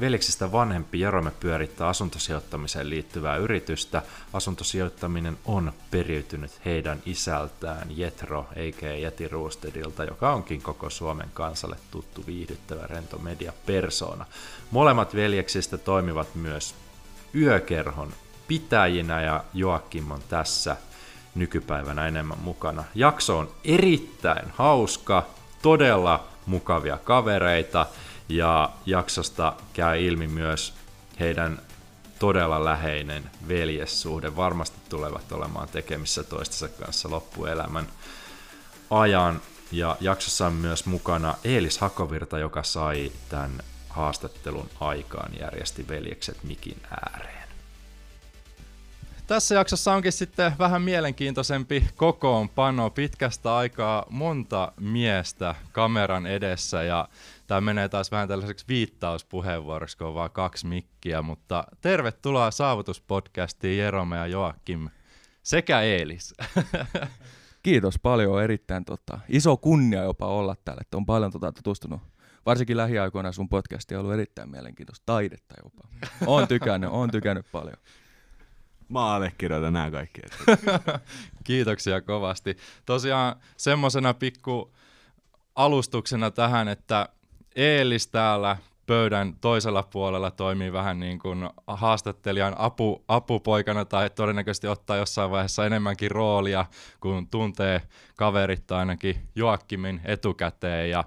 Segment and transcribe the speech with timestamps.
[0.00, 4.02] Veljeksistä vanhempi Jarome pyörittää asuntosijoittamiseen liittyvää yritystä.
[4.32, 12.26] Asuntosijoittaminen on periytynyt heidän isältään Jetro, eikä Jeti Roostedilta, joka onkin koko Suomen kansalle tuttu
[12.26, 14.26] viihdyttävä rento media persona.
[14.70, 16.74] Molemmat veljeksistä toimivat myös
[17.34, 18.12] yökerhon
[18.48, 20.76] pitäjinä ja Joakim on tässä
[21.34, 22.84] nykypäivänä enemmän mukana.
[22.94, 25.26] Jakso on erittäin hauska,
[25.62, 27.86] todella mukavia kavereita–
[28.28, 30.74] ja jaksosta käy ilmi myös
[31.20, 31.58] heidän
[32.18, 34.36] todella läheinen veljessuhde.
[34.36, 37.88] Varmasti tulevat olemaan tekemissä toistensa kanssa loppuelämän
[38.90, 39.40] ajan.
[39.72, 46.82] Ja jaksossa on myös mukana Eelis Hakovirta, joka sai tämän haastattelun aikaan järjesti veljekset mikin
[46.90, 47.48] ääreen.
[49.26, 52.90] Tässä jaksossa onkin sitten vähän mielenkiintoisempi kokoonpano.
[52.90, 57.08] Pitkästä aikaa monta miestä kameran edessä ja
[57.46, 64.16] Tämä menee taas vähän tällaiseksi viittauspuheenvuoroksi, kun on vaan kaksi mikkiä, mutta tervetuloa Saavutuspodcastiin Jerome
[64.16, 64.88] ja Joakim
[65.42, 66.34] sekä Eelis.
[67.62, 72.00] Kiitos paljon, erittäin tota, iso kunnia jopa olla täällä, että on paljon tota, tutustunut
[72.46, 75.88] varsinkin lähiaikoina sun podcasti on ollut erittäin mielenkiintoista, taidetta jopa.
[76.26, 77.76] Oon tykännyt, oon tykännyt paljon.
[78.88, 80.20] Mä allekirjoitan nämä kaikki.
[81.44, 82.56] Kiitoksia kovasti.
[82.86, 84.74] Tosiaan semmoisena pikku
[85.54, 87.08] alustuksena tähän, että
[87.56, 94.96] Eelis täällä pöydän toisella puolella toimii vähän niin kuin haastattelijan apu, apupoikana tai todennäköisesti ottaa
[94.96, 96.66] jossain vaiheessa enemmänkin roolia,
[97.00, 97.82] kun tuntee
[98.16, 101.04] kaverit ainakin Joakkimin etukäteen ja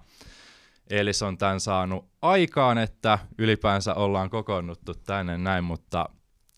[0.89, 6.09] Eelis on tämän saanut aikaan, että ylipäänsä ollaan kokoonnuttu tänne näin, mutta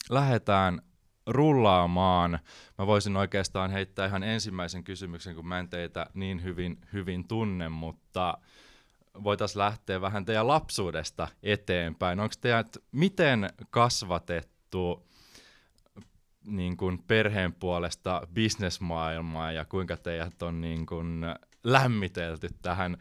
[0.09, 0.81] lähdetään
[1.27, 2.39] rullaamaan.
[2.77, 7.69] Mä voisin oikeastaan heittää ihan ensimmäisen kysymyksen, kun mä en teitä niin hyvin, hyvin tunne,
[7.69, 8.38] mutta
[9.23, 12.19] voitaisiin lähteä vähän teidän lapsuudesta eteenpäin.
[12.19, 15.07] Onko teidät miten kasvatettu
[16.45, 21.25] niin kuin perheen puolesta bisnesmaailmaa ja kuinka teidät on niin kuin
[21.63, 22.97] lämmitelty tähän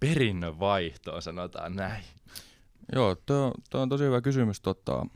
[0.00, 2.04] perinnön vaihtoon, sanotaan näin?
[2.92, 4.60] Joo, tuo, on tosi hyvä kysymys.
[4.60, 5.06] Tota,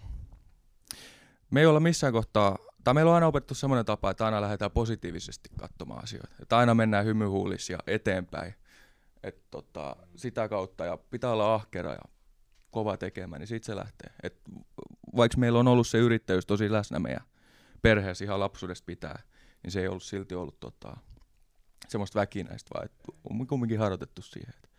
[1.50, 4.70] me ei olla missään kohtaa, tai meillä on aina opettu semmoinen tapa, että aina lähdetään
[4.70, 6.34] positiivisesti katsomaan asioita.
[6.42, 8.54] Että aina mennään hymyhuulissa eteenpäin–
[9.22, 12.02] et tota, sitä kautta ja pitää olla ahkera ja
[12.70, 14.12] kova tekemään, niin siitä se lähtee.
[14.22, 14.40] Et
[15.16, 17.24] vaikka meillä on ollut se yrittäjyys tosi läsnä meidän
[17.82, 19.22] perheessä ihan lapsuudesta pitää,
[19.62, 20.96] niin se ei ollut silti ollut tota,
[21.88, 24.54] semmoista väkinäistä, vaan että on kumminkin harjoitettu siihen.
[24.64, 24.70] Et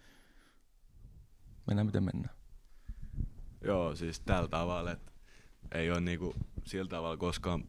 [1.67, 2.35] mennään miten mennään.
[3.61, 5.11] Joo, siis tällä tavalla, että
[5.71, 6.35] ei ole niinku
[6.65, 7.63] sillä tavalla koskaan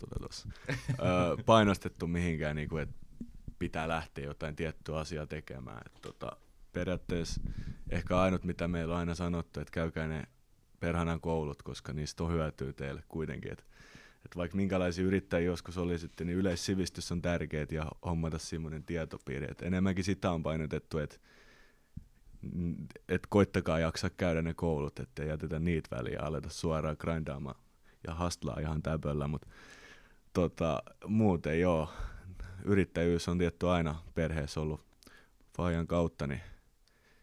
[0.00, 3.03] tuota painostettu mihinkään, niinku, että
[3.58, 5.82] pitää lähteä jotain tiettyä asiaa tekemään.
[5.86, 6.36] Et tota,
[6.72, 7.40] periaatteessa
[7.90, 10.24] ehkä ainut, mitä meillä on aina sanottu, että käykää ne
[10.80, 13.52] perhanan koulut, koska niistä on hyötyä teille kuitenkin.
[13.52, 13.64] Et,
[14.24, 19.46] et vaikka minkälaisia yrittäjiä joskus olisitte, niin yleissivistys on tärkeää ja hommata semmoinen tietopiiri.
[19.50, 21.16] Et enemmänkin sitä on painotettu, että
[23.08, 27.60] et koittakaa jaksaa käydä ne koulut, ettei jätetä niitä väliä ja aleta suoraan grindaamaan
[28.06, 29.48] ja hastlaa ihan täpöllä, mutta
[30.32, 31.90] tota, muuten joo,
[32.64, 34.84] yrittäjyys on tietty aina perheessä ollut
[35.56, 36.40] Fajan kautta, niin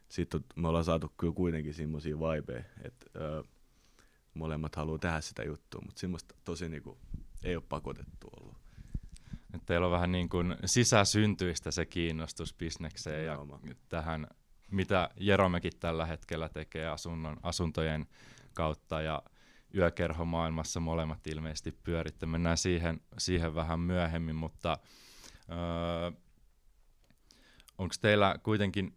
[0.10, 3.44] sitten me ollaan saatu kyllä kuitenkin semmoisia vibeja, että öö,
[4.34, 6.98] molemmat haluaa tehdä sitä juttua, mutta semmoista tosi niinku,
[7.44, 8.58] ei ole pakotettu ollut.
[9.54, 13.60] Et teillä on vähän niin kuin sisäsyntyistä se kiinnostus bisnekseen ja Joma.
[13.90, 14.28] tähän,
[14.72, 18.08] mitä Jeromekin tällä hetkellä tekee asunnon, asuntojen
[18.54, 19.24] kautta ja
[19.76, 22.26] yökerhomaailmassa molemmat ilmeisesti pyöritte.
[22.26, 24.78] Mennään siihen, siihen vähän myöhemmin, mutta
[25.52, 26.12] Öö,
[27.78, 28.96] Onko teillä kuitenkin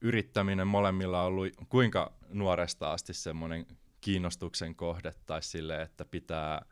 [0.00, 3.66] yrittäminen molemmilla ollut kuinka nuoresta asti semmoinen
[4.00, 6.64] kiinnostuksen kohde tai sille, että pitää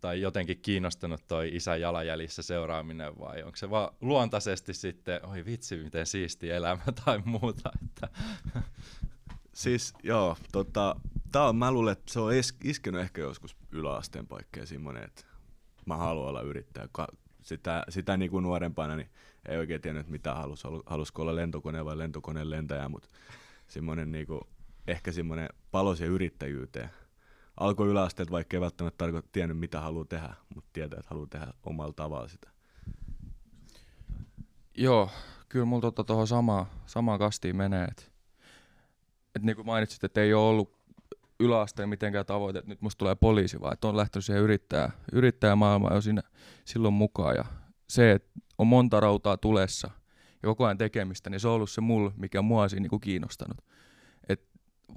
[0.00, 5.76] tai jotenkin kiinnostanut toi isän jalanjäljissä seuraaminen vai onko se vaan luontaisesti sitten, oi vitsi
[5.76, 7.70] miten siisti elämä tai muuta?
[7.84, 8.08] Että.
[9.52, 10.96] Siis joo, tota,
[11.32, 12.32] tää on, mä luulen, että se on
[12.64, 15.24] iskenyt ehkä joskus yläasteen paikkeja semmoinen, että
[15.86, 16.88] mä haluan olla yrittäjä
[17.44, 19.08] sitä, sitä niin kuin nuorempana niin
[19.48, 20.68] ei oikein tiennyt, mitä halusi.
[20.86, 23.08] Halusiko olla lentokone vai lentokoneen lentäjä, mutta
[23.68, 24.40] semmoinen niin kuin
[24.86, 26.90] ehkä semmoinen palo siihen yrittäjyyteen.
[27.56, 31.46] Alkoi yläasteet, vaikka ei välttämättä tarkoita tiennyt, mitä haluaa tehdä, mutta tietää, että haluaa tehdä
[31.64, 32.50] omalla tavalla sitä.
[34.76, 35.10] Joo,
[35.48, 37.84] kyllä mulla tuohon tota, samaan, samaan kastiin menee.
[37.84, 38.12] Et,
[39.36, 40.83] et niin kuin mainitsit, että ei ole ollut
[41.40, 45.94] yläasteen mitenkään tavoite, että nyt musta tulee poliisi, vaan että on lähtenyt siihen yrittäjä, yrittäjämaailmaan
[45.94, 46.22] jo siinä,
[46.64, 47.36] silloin mukaan.
[47.36, 47.44] Ja
[47.88, 49.90] se, että on monta rautaa tulessa
[50.42, 52.90] ja koko ajan tekemistä, niin se on ollut se mulla, mikä mua on siinä niin
[52.90, 53.64] kuin kiinnostanut.
[54.28, 54.48] Et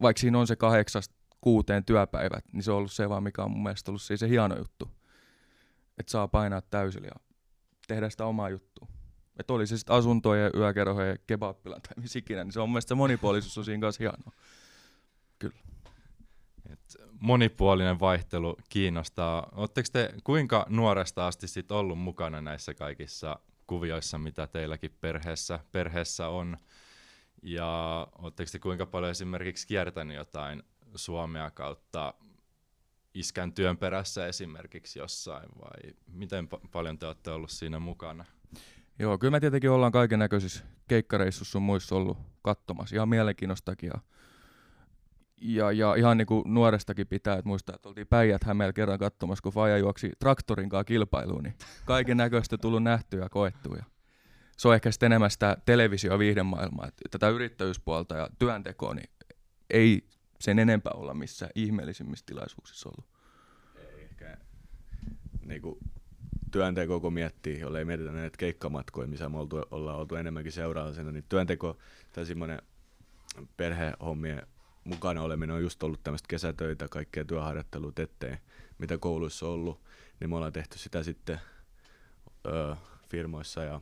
[0.02, 3.52] vaikka siinä on se kahdeksasta kuuteen työpäivät, niin se on ollut se vaan, mikä on
[3.52, 4.92] mun mielestä ollut se, se hieno juttu.
[5.98, 7.20] Että saa painaa täysillä ja
[7.88, 8.88] tehdä sitä omaa juttua.
[9.40, 12.90] Että oli se sitten asuntoja, yökerhoja, kebappilan tai missä ikinä, niin se on mun mielestä
[12.90, 14.32] se monipuolisuus on siinä kanssa hienoa.
[15.40, 15.56] Kyllä.
[17.20, 19.50] Monipuolinen vaihtelu kiinnostaa.
[19.52, 26.28] Oletteko te kuinka nuoresta asti sit ollut mukana näissä kaikissa kuvioissa, mitä teilläkin perheessä, perheessä
[26.28, 26.58] on?
[27.44, 30.64] Ja oletteko te kuinka paljon esimerkiksi kiertänyt jotain
[30.96, 32.14] Suomea kautta
[33.14, 38.26] iskän työn perässä esimerkiksi jossain, vai miten pa- paljon te olette ollut siinä mukana?
[39.00, 43.92] Joo, kyllä me tietenkin ollaan kaiken näköisissä keikkareissussa sun muissa ollut katsomassa, ihan mielenkiinnostakin.
[45.42, 49.44] Ja, ja ihan niin kuin nuorestakin pitää, että muistaa, että oltiin päijät hämeellä kerran katsomassa,
[49.44, 51.56] kun Faja juoksi traktorin kanssa kilpailuun, niin
[51.86, 53.78] kaiken näköistä tullut nähtyä ja koettua.
[54.58, 59.10] Se on ehkä sitten enemmän sitä televisio- ja viihdemaailmaa, että tätä yrittäjyyspuolta ja työntekoa, niin
[59.70, 60.08] ei
[60.40, 63.10] sen enempää olla missään ihmeellisimmissä tilaisuuksissa ollut.
[63.98, 64.38] Ehkä
[65.46, 65.78] niinku,
[66.52, 69.38] työnteko, kun miettii, jollei mietitä näitä keikkamatkoja, missä me
[69.72, 71.78] ollaan oltu enemmänkin seuraavana, niin työnteko
[72.14, 72.62] tai semmoinen
[73.58, 74.48] perhehommien
[74.88, 78.38] mukana oleminen on just ollut tämmöistä kesätöitä, kaikkea työharjoittelua eteen,
[78.78, 79.84] mitä kouluissa on ollut,
[80.20, 81.40] niin me ollaan tehty sitä sitten
[82.48, 82.76] öö,
[83.10, 83.82] firmoissa ja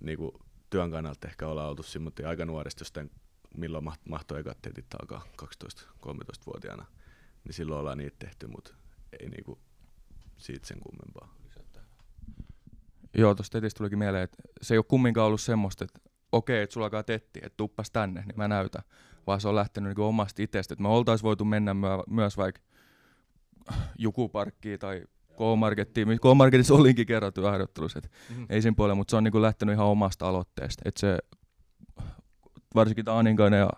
[0.00, 0.40] niinku,
[0.70, 3.10] työn kannalta ehkä ollaan oltu semmoinen aika nuoresta, jostain
[3.56, 6.86] milloin mahtoi ekat teetit alkaa 12-13-vuotiaana,
[7.44, 8.74] niin silloin ollaan niitä tehty, mutta
[9.20, 9.58] ei niinku
[10.38, 11.40] siitä sen kummempaa.
[13.14, 16.74] Joo, tuosta tetistä tulikin mieleen, että se ei ole kumminkaan ollut semmoista, että okei, että
[16.74, 18.82] sulla alkaa tetti, että tuppas tänne, niin mä näytän.
[19.26, 20.74] Vaan se on lähtenyt niin omasta itsestä.
[20.74, 22.60] Että me oltaisiin voitu mennä myö- myös vaikka
[23.98, 26.08] Jukuparkkiin tai K-Markettiin.
[26.08, 28.46] K-Marketissa olinkin kerran työharjoittelussa, että mm-hmm.
[28.48, 30.82] ei sen puolella, mutta se on niin lähtenyt ihan omasta aloitteesta.
[30.84, 31.18] Että se,
[32.74, 33.70] varsinkin Taaninkainen ja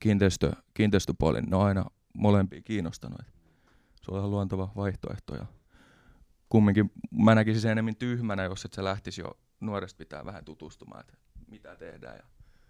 [0.00, 1.84] kiinteistö, kiinteistöpuoli, ne on aina
[2.18, 3.20] molempia kiinnostanut.
[3.20, 3.32] Että
[4.02, 5.34] se on ihan luontava vaihtoehto.
[5.34, 5.46] Ja
[6.48, 11.00] kumminkin mä näkisin sen enemmän tyhmänä, jos et se lähtisi jo nuoresta pitää vähän tutustumaan,
[11.00, 11.14] että
[11.46, 12.24] mitä tehdään ja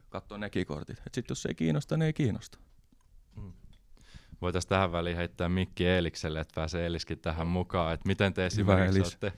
[0.08, 0.96] katsoa nekin kortit.
[0.96, 2.58] Sitten jos se ei kiinnosta, niin ei kiinnosta.
[3.36, 3.52] Mm.
[4.42, 7.94] Voitaisiin tähän väliin heittää mikki Eelikselle, että pääsee Eeliskin tähän mukaan.
[7.94, 9.32] Että miten te esimerkiksi olette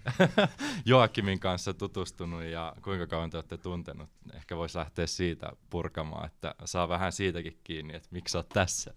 [0.85, 4.11] Joakimin kanssa tutustunut ja kuinka kauan te olette tuntenut?
[4.32, 8.94] Ehkä voisi lähteä siitä purkamaan, että saa vähän siitäkin kiinni, että miksi olet tässä.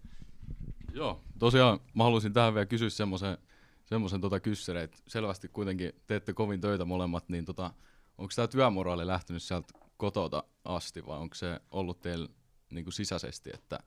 [0.92, 3.38] Joo, tosiaan mä haluaisin tähän vielä kysyä semmoisen
[3.84, 7.70] semmoisen tota kyssärin, että selvästi kuitenkin teette kovin töitä molemmat, niin tota,
[8.18, 12.28] onko tämä työmoraali lähtenyt sieltä kotota asti vai onko se ollut teillä
[12.70, 13.78] niin kuin sisäisesti, että,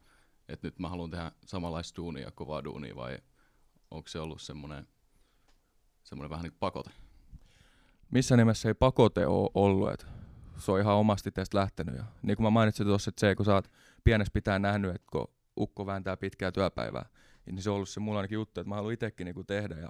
[0.47, 3.17] että nyt mä haluan tehdä samanlaista duunia, kovaa duunia vai
[3.91, 4.87] onko se ollut semmoinen,
[6.03, 6.91] semmoinen vähän niin kuin pakote?
[8.11, 10.05] Missä nimessä ei pakote ole ollut, että
[10.57, 11.95] se on ihan omasti tästä lähtenyt.
[11.95, 13.71] Ja niin kuin mä mainitsin tuossa, että se kun sä oot
[14.03, 17.09] pienestä pitää nähnyt, että kun ukko vääntää pitkää työpäivää,
[17.45, 19.89] niin se on ollut se mulla ainakin juttu, että mä haluan itsekin niinku tehdä ja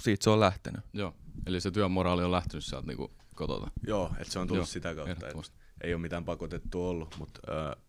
[0.00, 0.80] siitä se on lähtenyt.
[0.92, 1.14] Joo,
[1.46, 3.70] eli se työmoraali on lähtenyt sieltä niinku kotota.
[3.86, 5.42] Joo, että se on tullut Joo, sitä kautta, että
[5.80, 7.82] ei ole mitään pakotettu ollut, mutta äh,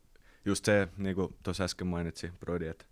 [0.46, 2.86] just se, niin kuin tuossa äsken mainitsi Brody, että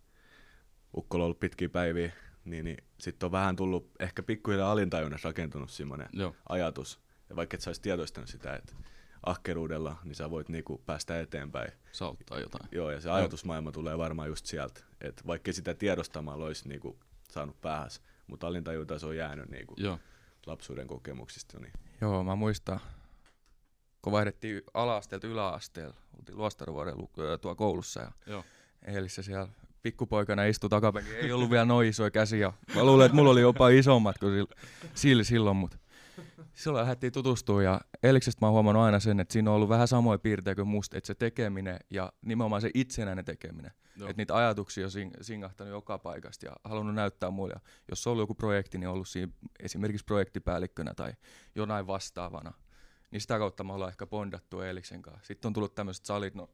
[0.98, 2.12] Ukkola on ollut pitkiä päiviä,
[2.46, 6.10] niin, niin sitten on vähän tullut ehkä pikkuhiljaa alintajunnassa rakentunut semmoinen
[6.50, 8.74] ajatus, ja vaikka et sä olisi tietoistanut sitä, että
[9.24, 11.72] ahkeruudella, niin sä voit niinku päästä eteenpäin.
[11.92, 12.70] Sauttaa jotain.
[12.72, 14.82] Joo, ja se ajatusmaailma tulee varmaan just sieltä.
[15.02, 20.00] Että vaikka sitä tiedostamalla olisi niinku saanut päähäs, mutta alintajuuta se on jäänyt niinku Joo.
[20.46, 21.60] lapsuuden kokemuksista.
[21.60, 21.74] Niin.
[22.02, 22.80] Joo, mä muistan,
[24.02, 26.96] kun vaihdettiin ala-asteelta yläasteella, oltiin Luostaruvuoden
[27.42, 28.44] tuo koulussa ja Joo.
[28.88, 29.48] Eelissä siellä
[29.84, 32.54] pikkupoikana istui takapenkin, ei ollut vielä noin isoja käsiä.
[32.76, 34.48] Mä luulen, että mulla oli jopa isommat kuin
[34.94, 35.78] sillä silloin, mutta
[36.54, 39.88] silloin lähdettiin tutustua ja Eliksestä mä oon huomannut aina sen, että siinä on ollut vähän
[39.88, 43.72] samoja piirteitä kuin musta, että se tekeminen ja nimenomaan se itsenäinen tekeminen.
[44.00, 44.08] No.
[44.08, 47.56] Että niitä ajatuksia on sing- singahtanut joka paikasta ja halunnut näyttää muille.
[47.90, 51.14] Jos on ollut joku projekti, niin on ollut siinä esimerkiksi projektipäällikkönä tai
[51.56, 52.54] jonain vastaavana.
[53.12, 55.26] Niin sitä kautta me ollaan ehkä bondattu Eliksen kanssa.
[55.28, 56.50] Sitten on tullut tämmöiset salit, no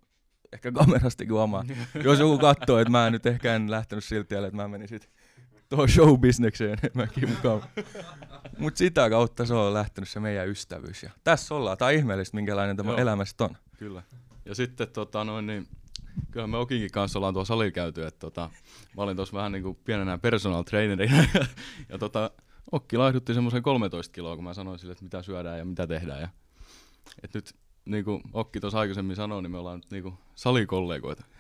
[0.54, 1.64] ehkä kamerastakin omaa.
[2.04, 5.12] Jos joku katsoo, että mä en nyt ehkä en lähtenyt silti, että mä menin sitten
[5.70, 7.64] tuohon showbisnekseen enemmänkin mukaan.
[8.58, 11.04] Mutta sitä kautta se on lähtenyt se meidän ystävyys.
[11.04, 11.78] Ja tässä ollaan.
[11.78, 13.58] Tämä on ihmeellistä, minkälainen tämä elämä on.
[13.78, 14.04] Kyllä.
[14.46, 15.68] Ja sitten tota, noin, niin,
[16.32, 18.50] Kyllä me Okinkin kanssa ollaan tuolla salilla käyty, että tota,
[18.98, 21.46] mä olin tuossa vähän niinku pienenä personal trainerina ja,
[21.90, 22.32] ja tota,
[22.72, 26.22] Okki laihdutti semmoisen 13 kiloa, kun mä sanoin sille, että mitä syödään ja mitä tehdään.
[26.22, 26.30] Ja,
[27.24, 27.56] et nyt
[27.86, 31.24] niin kuin Okki tuossa aikaisemmin sanoi, niin me ollaan nyt niin salikollegoita.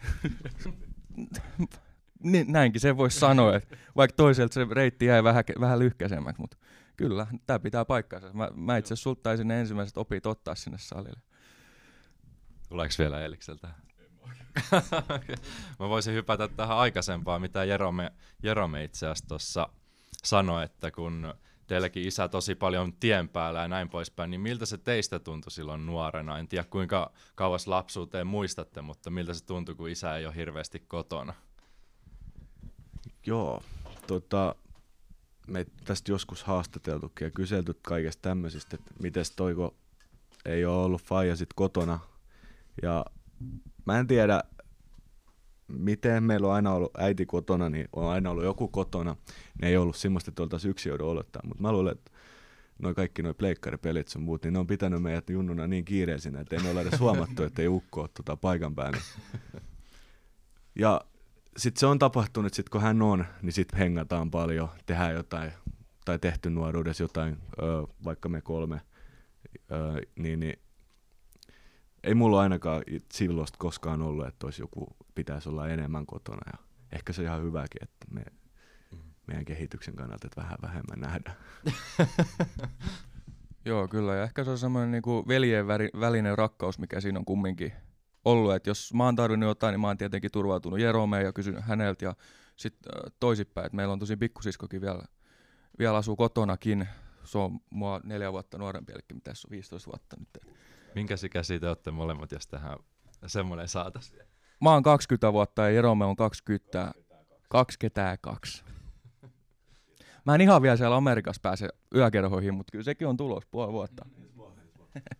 [2.23, 6.57] Niin, näinkin se voisi sanoa, että vaikka toiselta se reitti jäi vähän, vähän lyhkäisemmäksi, mutta
[6.97, 8.33] kyllä, tämä pitää paikkansa.
[8.33, 11.21] Mä, mä itse asiassa sulttaisin ne ensimmäiset opit ottaa sinne salille.
[12.69, 13.67] Tuleeko vielä Elikseltä?
[15.79, 18.11] Mä voisin hypätä tähän aikaisempaan, mitä Jerome,
[18.43, 19.69] Jerome itse asiassa tuossa
[20.23, 21.33] sanoi, että kun
[21.67, 25.85] teilläkin isä tosi paljon tien päällä ja näin poispäin, niin miltä se teistä tuntui silloin
[25.85, 26.39] nuorena?
[26.39, 30.79] En tiedä kuinka kauas lapsuuteen muistatte, mutta miltä se tuntui, kun isä ei ole hirveästi
[30.79, 31.33] kotona?
[33.27, 33.63] Joo,
[34.07, 34.55] tota,
[35.47, 39.75] me tästä joskus haastateltukin ja kyselty kaikesta tämmöisistä, että miten toiko
[40.45, 41.99] ei ole ollut faija sit kotona.
[42.81, 43.05] Ja
[43.85, 44.43] mä en tiedä,
[45.67, 49.15] miten meillä on aina ollut äiti kotona, niin on aina ollut joku kotona.
[49.61, 51.41] Ne ei ollut semmoista, että oltaisiin yksin joudun odottaa.
[51.45, 52.11] Mutta mä luulen, että
[52.79, 56.55] noin kaikki noin pleikkaripelit sun muut, niin ne on pitänyt meidät junnuna niin kiireisinä, että
[56.55, 58.97] ei me ole edes huomattu, että ei ukko ole tota paikan päällä.
[60.79, 61.01] Ja
[61.57, 65.51] sitten se on tapahtunut, sit kun hän on, niin sitten hengataan paljon, tehdään jotain,
[66.05, 68.81] tai tehty nuoruudessa jotain, ö, vaikka me kolme,
[69.71, 70.59] ö, niin, niin
[72.03, 72.83] ei mulla ainakaan
[73.13, 76.51] silloin koskaan ollut, että olisi joku, pitäisi olla enemmän kotona.
[76.53, 76.59] Ja
[76.91, 78.23] ehkä se on ihan hyväkin, että me,
[79.27, 81.37] meidän kehityksen kannalta, että vähän vähemmän nähdään.
[83.65, 84.15] Joo, kyllä.
[84.15, 85.67] Ja ehkä se on semmoinen niinku veljen
[85.99, 87.73] välinen rakkaus, mikä siinä on kumminkin
[88.31, 88.55] ollut.
[88.55, 92.05] Että jos mä oon tarvinnut jotain, niin mä oon tietenkin turvautunut Jeromeen ja kysynyt häneltä.
[92.05, 92.15] Ja
[92.55, 95.01] sitten toisinpäin, että meillä on tosi pikkusiskokin vielä,
[95.79, 96.87] vielä asuu kotonakin.
[97.23, 100.57] Se on mua neljä vuotta nuorempi, eli mitä se on 15 vuotta nyt.
[100.95, 102.77] Minkä ikäisiä te olette molemmat, jos tähän
[103.27, 104.21] semmoinen saataisiin?
[104.61, 106.91] Mä oon 20 vuotta ja Jerome on 20,
[107.49, 108.63] 22.
[110.25, 114.05] Mä en ihan vielä siellä Amerikassa pääse yökerhoihin, mutta kyllä sekin on tulos puoli vuotta.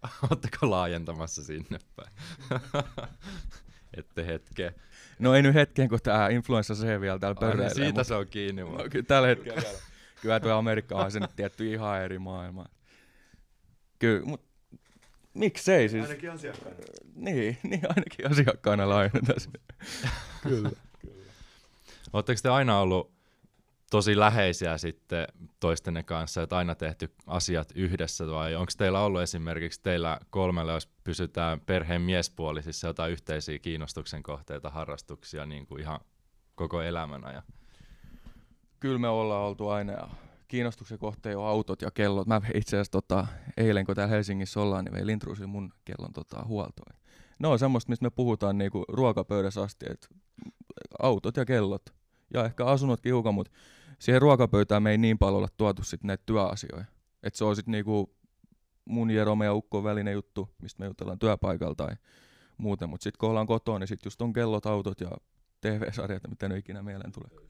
[0.30, 2.12] Oletteko laajentamassa sinne päin?
[3.98, 4.74] Ette hetke.
[5.20, 7.68] No ei nyt hetken, kun tämä influenssa se vielä täällä pörreilee.
[7.68, 8.04] Niin siitä mutta...
[8.04, 8.62] se on kiinni.
[8.62, 9.62] No, kyllä tällä hetkellä.
[10.22, 12.66] kyllä tuo Amerikka on sen tietty ihan eri maailma.
[14.00, 14.48] Kyllä, mutta
[15.34, 16.04] miksei siis?
[16.04, 16.78] Ainakin asiakkaana.
[17.16, 19.40] Niin, niin ainakin asiakkaana laajennetaan
[20.44, 20.70] Kyllä.
[21.02, 21.32] Kyllä.
[22.14, 23.17] Oletteko te aina ollut
[23.92, 25.28] tosi läheisiä sitten
[25.60, 30.88] toistenne kanssa, että aina tehty asiat yhdessä vai onko teillä ollut esimerkiksi teillä kolmella, jos
[31.04, 36.00] pysytään perheen miespuolisissa jotain yhteisiä kiinnostuksen kohteita, harrastuksia niin kuin ihan
[36.56, 37.44] koko elämän ajan?
[38.80, 40.10] Kyllä me ollaan oltu aina
[40.48, 42.28] kiinnostuksen kohteen on autot ja kellot.
[42.28, 43.28] Mä itse asiassa tota,
[43.58, 47.00] eilen, kun täällä Helsingissä ollaan, niin vein Lintruusin mun kellon tota, huoltoon.
[47.40, 50.08] No on semmoista, mistä me puhutaan niinku ruokapöydässä asti, että
[51.00, 51.82] autot ja kellot.
[52.34, 53.54] Ja ehkä asunnotkin hiukan, mutta
[54.00, 56.86] siihen ruokapöytään me ei niin paljon olla tuotu sit näitä työasioita.
[57.24, 58.16] Että se on sitten niinku
[58.86, 61.96] mun Jerome ja Ukko välinen juttu, mistä me jutellaan työpaikalla tai
[62.58, 62.90] muuten.
[62.90, 65.12] Mutta sitten kun ollaan kotona, niin sitten just on kellot, autot ja
[65.62, 67.48] TV-sarjat, mitä nyt ikinä mieleen tulee.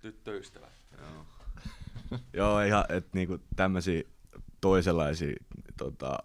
[0.00, 0.66] Tyttöystävä.
[0.98, 1.26] Joo.
[2.32, 4.02] Joo, ihan, että niinku tämmöisiä
[4.60, 5.34] toisenlaisia
[5.76, 6.18] tota,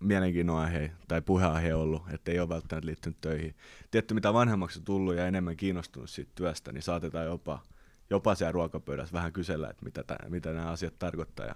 [0.00, 3.54] mielenkiinnon aihe tai puheaihe ollut, että ei ole välttämättä liittynyt töihin.
[3.90, 7.62] Tietty, mitä vanhemmaksi on tullut ja enemmän kiinnostunut siitä työstä, niin saatetaan jopa,
[8.10, 11.54] jopa siellä ruokapöydässä vähän kysellä, että mitä, tämän, mitä nämä asiat tarkoittaa ja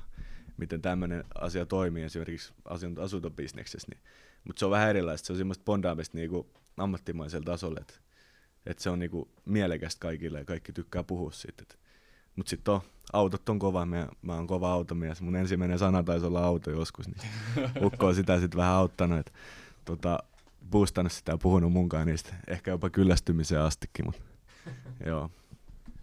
[0.56, 2.52] miten tämmöinen asia toimii esimerkiksi
[3.00, 3.88] asuntobisneksessä.
[3.90, 4.02] Niin.
[4.44, 7.94] Mutta se on vähän erilaista, se on semmoista bondaamista niinku ammattimaisella tasolla, että,
[8.66, 11.64] että se on niinku mielekästä kaikille ja kaikki tykkää puhua siitä.
[12.36, 12.80] Mutta sitten on,
[13.12, 15.20] autot on kova, mä, mä oon kova automies.
[15.20, 17.30] Mun ensimmäinen sana taisi olla auto joskus, niin
[17.86, 19.32] ukko on sitä sitten vähän auttanut, että
[19.84, 20.18] tota,
[20.70, 22.34] boostannut sitä ja puhunut munkaan niistä.
[22.46, 24.22] Ehkä jopa kyllästymiseen astikin, mutta
[25.06, 25.30] joo.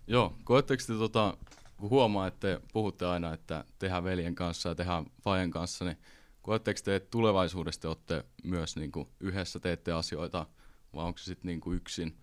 [0.07, 1.37] Joo, koetteko te tota,
[1.77, 5.97] kun huomaa, että te puhutte aina, että tehdään veljen kanssa ja tehdään fajen kanssa, niin
[6.41, 10.45] koetteko te, että tulevaisuudessa te olette myös niin kuin yhdessä teette asioita,
[10.93, 12.17] vai onko se sitten niin kuin yksin,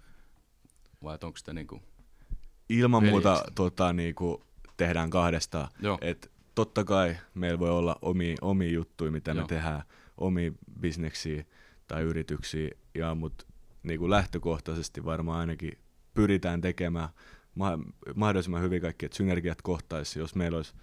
[1.02, 1.82] vai onko te niin kuin
[2.68, 3.12] ilman Veljeksi.
[3.12, 5.68] muuta tota, niinku, tehdään kahdestaan.
[6.00, 9.40] Et totta kai meillä voi olla omia, omia juttuja, mitä Joo.
[9.40, 9.82] me tehdään,
[10.16, 11.44] omia bisneksiä
[11.86, 13.44] tai yrityksiä, ja, mutta
[13.82, 15.78] niinku lähtökohtaisesti varmaan ainakin
[16.14, 17.08] pyritään tekemään
[17.54, 17.78] ma-
[18.14, 20.74] mahdollisimman hyvin kaikki, että synergiat kohtaisi, jos meillä olisi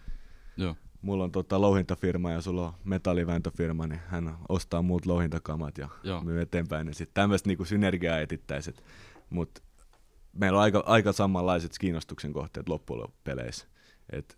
[0.58, 0.76] Joo.
[1.02, 6.22] Mulla on tota louhintafirma ja sulla on metallivääntöfirma, niin hän ostaa muut louhintakamat ja Joo.
[6.24, 6.86] myy eteenpäin.
[6.86, 8.76] Niin sitten tämmöistä niinku synergiaa etittäisiin.
[9.30, 9.62] Mutta
[10.34, 13.68] meillä on aika, aika samanlaiset kiinnostuksen kohteet loppujen peleissä.
[14.12, 14.38] Et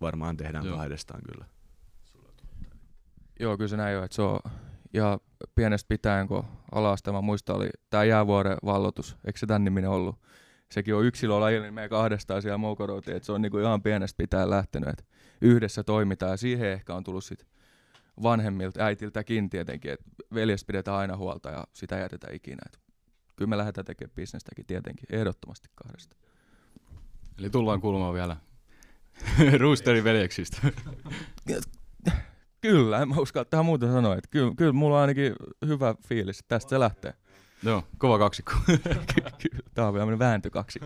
[0.00, 0.76] varmaan tehdään Joo.
[0.76, 1.44] kahdestaan kyllä.
[3.40, 4.38] Joo, kyllä se näin on, että se on
[4.94, 5.20] ja
[5.54, 10.18] pienestä pitäen, kun ala muista, oli tämä jäävuoren vallotus, eikö se tämän niminen ollut?
[10.72, 14.50] Sekin on yksilölaji, niin meidän kahdestaan siellä Moukoroutiin, että se on niinku ihan pienestä pitäen
[14.50, 15.04] lähtenyt, että
[15.40, 17.46] yhdessä toimitaan ja siihen ehkä on tullut sit
[18.22, 20.04] vanhemmilta, äitiltäkin tietenkin, että
[20.34, 22.62] veljestä pidetään aina huolta ja sitä jätetään ikinä.
[22.66, 22.80] Et
[23.36, 26.16] kyllä me lähdetään tekemään bisnestäkin tietenkin, ehdottomasti kahdesta.
[27.38, 28.36] Eli tullaan kuulemaan vielä
[29.60, 30.72] Roosterin veljeksistä.
[32.60, 34.16] Kyllä, en mä uskalla tähän muuta sanoa.
[34.16, 35.32] Että kyllä, kyllä mulla on ainakin
[35.66, 37.14] hyvä fiilis, että tästä se lähtee.
[37.64, 38.52] Joo, kova kaksikko.
[39.74, 40.80] tämä on vielä vääntö kaksi.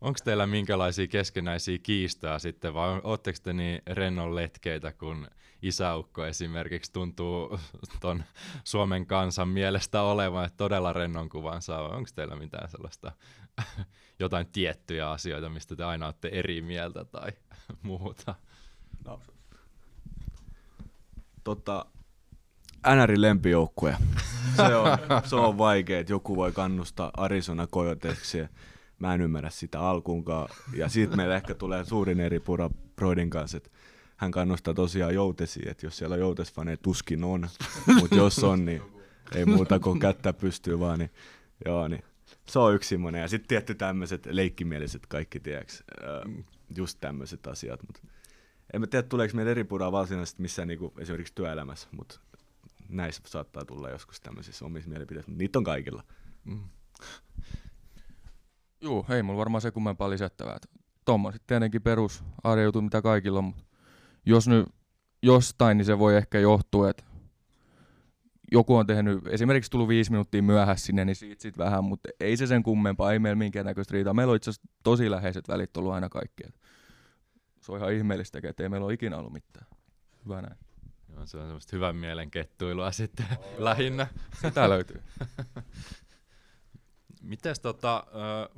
[0.00, 5.28] Onko teillä minkälaisia keskenäisiä kiistaa sitten, vai oletteko te niin rennon letkeitä, kun
[5.62, 7.58] isäukko esimerkiksi tuntuu
[8.00, 8.24] ton
[8.64, 13.12] Suomen kansan mielestä olevan, että todella rennon kuvan saa, onko teillä mitään sellaista
[14.18, 17.30] jotain tiettyjä asioita, mistä te aina olette eri mieltä tai
[17.82, 18.34] muuta?
[19.04, 19.20] No.
[21.44, 21.86] Tota,
[22.96, 23.96] NRin lempijoukkue.
[24.56, 24.98] Se on,
[25.30, 28.38] se on vaikea, että joku voi kannustaa Arizona Coyoteksi.
[28.98, 30.48] Mä en ymmärrä sitä alkuunkaan.
[30.76, 33.70] Ja siitä meillä ehkä tulee suurin eri pura Broidin kanssa, että
[34.16, 37.48] hän kannustaa tosiaan joutesiin, että jos siellä joutesfaneja, tuskin on.
[38.00, 38.82] Mutta jos on, niin
[39.34, 40.98] ei muuta kuin kättä pystyy vaan.
[40.98, 41.10] Niin,
[41.66, 42.04] joo, niin
[42.46, 43.20] se on yksi semmoinen.
[43.20, 45.84] Ja sitten tietty tämmöiset leikkimieliset kaikki, tiedäks,
[46.76, 47.80] just tämmöiset asiat.
[47.86, 48.00] Mutta
[48.72, 52.20] en mä tiedä, tuleeko meillä eri puraa varsinaisesti missään niinku, esimerkiksi työelämässä, mutta
[52.92, 56.04] näissä saattaa tulla joskus tämmöisissä omissa mielipiteissä, mutta niitä on kaikilla.
[56.44, 56.64] Mm.
[58.80, 60.56] Joo, ei mulla varmaan se kummempaa lisättävää.
[61.04, 63.64] Tuommoiset tietenkin perus arjoutu, mitä kaikilla on, mutta
[64.26, 64.66] jos nyt
[65.22, 67.04] jostain, niin se voi ehkä johtua, että
[68.52, 72.36] joku on tehnyt, esimerkiksi tullut viisi minuuttia myöhässä sinne, niin siitä sit vähän, mutta ei
[72.36, 74.14] se sen kummempaa, ei meillä minkäännäköistä riitaa.
[74.14, 76.42] Meillä on itse asiassa tosi läheiset välit ollut aina kaikki.
[77.60, 79.66] Se on ihan ihmeellistä, että ei meillä ole ikinä ollut mitään.
[80.24, 80.56] Hyvä näin.
[81.22, 84.06] Joo, se on semmoista hyvän mielen kettuilua sitten oh, lähinnä.
[84.42, 85.02] Sitä löytyy.
[87.22, 88.06] Mites tota,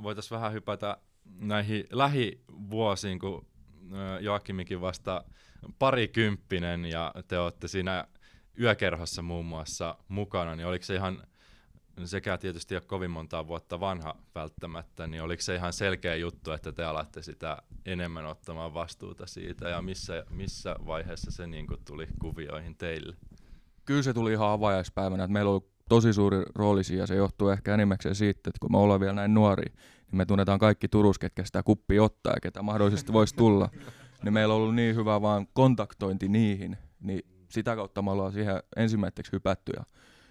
[0.03, 3.45] voitaisiin vähän hypätä näihin lähivuosiin, kun
[4.21, 5.23] Joakimikin vasta
[5.79, 8.07] parikymppinen ja te olette siinä
[8.59, 11.27] yökerhossa muun muassa mukana, niin oliko se ihan,
[12.05, 16.71] sekä tietysti ole kovin montaa vuotta vanha välttämättä, niin oliko se ihan selkeä juttu, että
[16.71, 22.07] te alatte sitä enemmän ottamaan vastuuta siitä, ja missä, missä vaiheessa se niin kuin tuli
[22.21, 23.15] kuvioihin teille?
[23.85, 27.49] Kyllä se tuli ihan avajaispäivänä, että meillä on tosi suuri rooli siinä, ja se johtuu
[27.49, 31.19] ehkä enimmäkseen siitä, että kun me ollaan vielä näin nuori, niin me tunnetaan kaikki Turus,
[31.19, 33.69] ketkä sitä kuppia ottaa ja ketä mahdollisesti voisi tulla.
[34.23, 38.63] Niin meillä on ollut niin hyvä vaan kontaktointi niihin, niin sitä kautta me ollaan siihen
[38.75, 39.85] ensimmäiseksi hypätty ja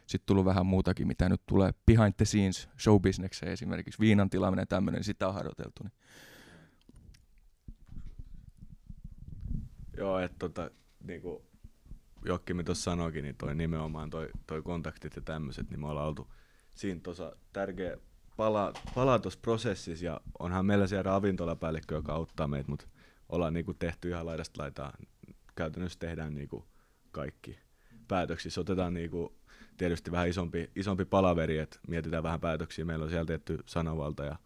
[0.07, 4.99] sitten tullut vähän muutakin, mitä nyt tulee behind the scenes showbisnekseen esimerkiksi, viinan tilaaminen tämmöinen,
[4.99, 5.83] niin sitä on harjoiteltu.
[5.83, 5.93] Niin.
[9.97, 11.45] Joo, että tota, niinku
[12.25, 16.33] Jokkimi tuossa sanoikin, niin toi nimenomaan toi, toi kontaktit ja tämmöiset, niin me ollaan oltu
[16.75, 17.97] siinä tuossa tärkeä
[18.37, 22.87] pala, pala tuossa prosessissa ja onhan meillä siellä ravintolapäällikkö, joka auttaa meitä, mutta
[23.29, 24.93] ollaan niinku tehty ihan laidasta laitaa.
[25.57, 26.67] Käytännössä tehdään niinku
[27.11, 27.59] kaikki
[28.09, 28.61] päätöksissä.
[28.61, 29.37] Otetaan niinku
[29.77, 32.85] tietysti vähän isompi, isompi palaveri, että mietitään vähän päätöksiä.
[32.85, 34.37] Meillä on siellä tietty sanavalta ja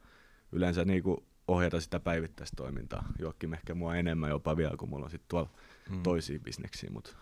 [0.53, 3.05] yleensä niinku ohjata sitä päivittäistä toimintaa.
[3.19, 5.51] Jokin ehkä mua enemmän jopa vielä, kun mulla on sitten tuolla
[5.91, 6.03] mm.
[6.03, 6.91] toisia bisneksiä.
[6.91, 7.17] Mutta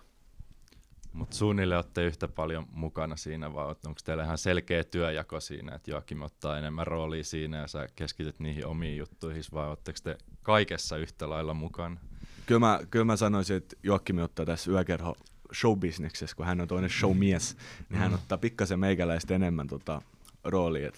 [1.17, 5.91] Mut suunnilleen olette yhtä paljon mukana siinä, vai onko teillä ihan selkeä työjako siinä, että
[5.91, 10.97] Joakim ottaa enemmän roolia siinä ja sä keskityt niihin omiin juttuihin, vai oletteko te kaikessa
[10.97, 12.01] yhtä lailla mukana?
[12.47, 15.17] Kyllä mä, kyllä mä sanoisin, että Joakim ottaa tässä yökerho
[15.55, 17.57] showbisneksessä, kun hän on toinen showmies,
[17.89, 18.15] niin hän mm.
[18.15, 20.03] ottaa pikkasen meikäläistä enemmän tota,
[20.45, 20.93] roolia,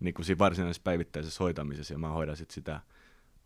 [0.00, 2.80] niin kuin siinä varsinaisessa päivittäisessä hoitamisessa, ja mä hoidan sit sitä,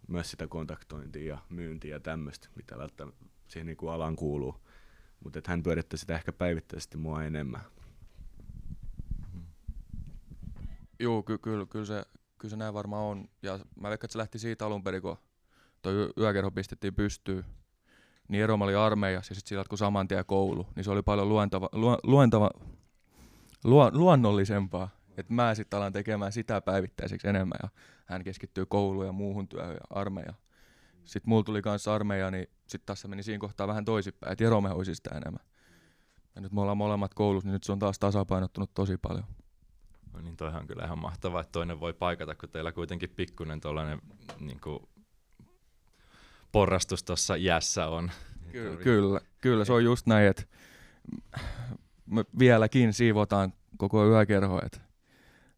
[0.08, 4.60] myös sitä kontaktointia ja myyntiä ja tämmöistä, mitä välttämättä siihen niin kuin alan kuuluu.
[5.24, 7.60] Mutta hän pyörittää sitä ehkä päivittäisesti mua enemmän.
[10.98, 12.02] Joo, ky- kyllä, kyllä, se,
[12.38, 13.28] kyllä se näin varmaan on.
[13.42, 15.16] Ja mä veikkaan, että se lähti siitä alun perin, kun
[15.82, 17.44] toi yökerho pistettiin pystyyn.
[18.30, 21.28] Niin Eroma oli armeijassa ja sitten sillä kun saman tien koulu, niin se oli paljon
[21.28, 22.50] luentava, lu, luentava,
[23.64, 24.88] lu, luonnollisempaa.
[25.16, 27.68] Että mä sitten alan tekemään sitä päivittäiseksi enemmän ja
[28.06, 30.36] hän keskittyy kouluun ja muuhun työhön ja armeijaan.
[31.04, 34.44] Sitten mulla tuli kanssa armeija, niin sitten taas se meni siinä kohtaa vähän toisinpäin, että
[34.44, 35.44] Jerome hoisi sitä enemmän.
[36.34, 39.24] Ja nyt me ollaan molemmat koulussa, niin nyt se on taas tasapainottunut tosi paljon.
[40.12, 43.60] No niin, toihan on kyllä ihan mahtavaa, että toinen voi paikata, kun teillä kuitenkin pikkuinen
[43.60, 44.02] tuollainen
[44.40, 44.88] niin kuin,
[46.52, 48.10] porrastus tuossa jässä on.
[48.52, 50.42] Kyllä, kyllä, kyllä, se on just näin, että
[52.06, 54.80] me vieläkin siivotaan koko yökerho, että,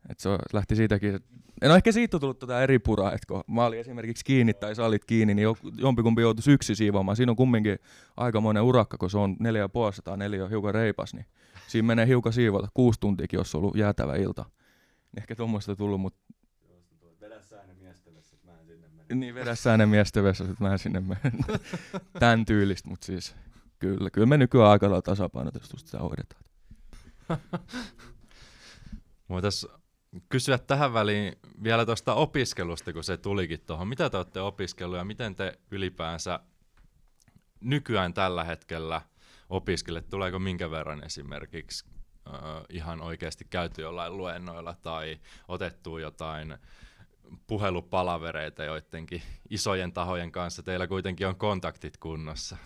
[0.09, 1.28] että se lähti siitäkin, että
[1.68, 4.74] no ehkä siitä on tullut tota eri puraa, että kun mä olin esimerkiksi kiinni tai
[4.74, 7.16] sä olit kiinni, niin jo- jompikumpi joutuisi yksi siivoamaan.
[7.16, 7.78] Siinä on kumminkin
[8.16, 11.26] aikamoinen urakka, kun se on neljä ja puoli sataa, neljä on hiukan reipas, niin
[11.66, 14.42] siinä menee hiukan siivota, kuusi tuntiakin, jos on ollut jäätävä ilta.
[14.42, 16.20] Niin ehkä tuommoista tullut, mutta
[17.20, 19.02] Vedä sä ne miesten vessat, mä en sinne mene.
[19.14, 21.38] Niin vedä sä ne miesten vessat, että mä sinne menen.
[22.20, 23.35] Tän tyylistä, mutta siis
[23.79, 26.44] kyllä, kyllä me nykyään aika lailla tasapainotetusti sitä hoidetaan.
[29.29, 29.72] Voitaisiin
[30.29, 33.88] kysyä tähän väliin vielä tuosta opiskelusta, kun se tulikin tuohon.
[33.88, 36.40] Mitä te olette opiskellut ja miten te ylipäänsä
[37.61, 39.01] nykyään tällä hetkellä
[39.48, 40.11] opiskelet?
[40.11, 41.85] Tuleeko minkä verran esimerkiksi
[42.27, 42.35] äh,
[42.68, 46.59] ihan oikeasti käyty jollain luennoilla tai otettu jotain
[47.46, 50.62] puhelupalavereita joidenkin isojen tahojen kanssa?
[50.62, 52.56] Teillä kuitenkin on kontaktit kunnossa.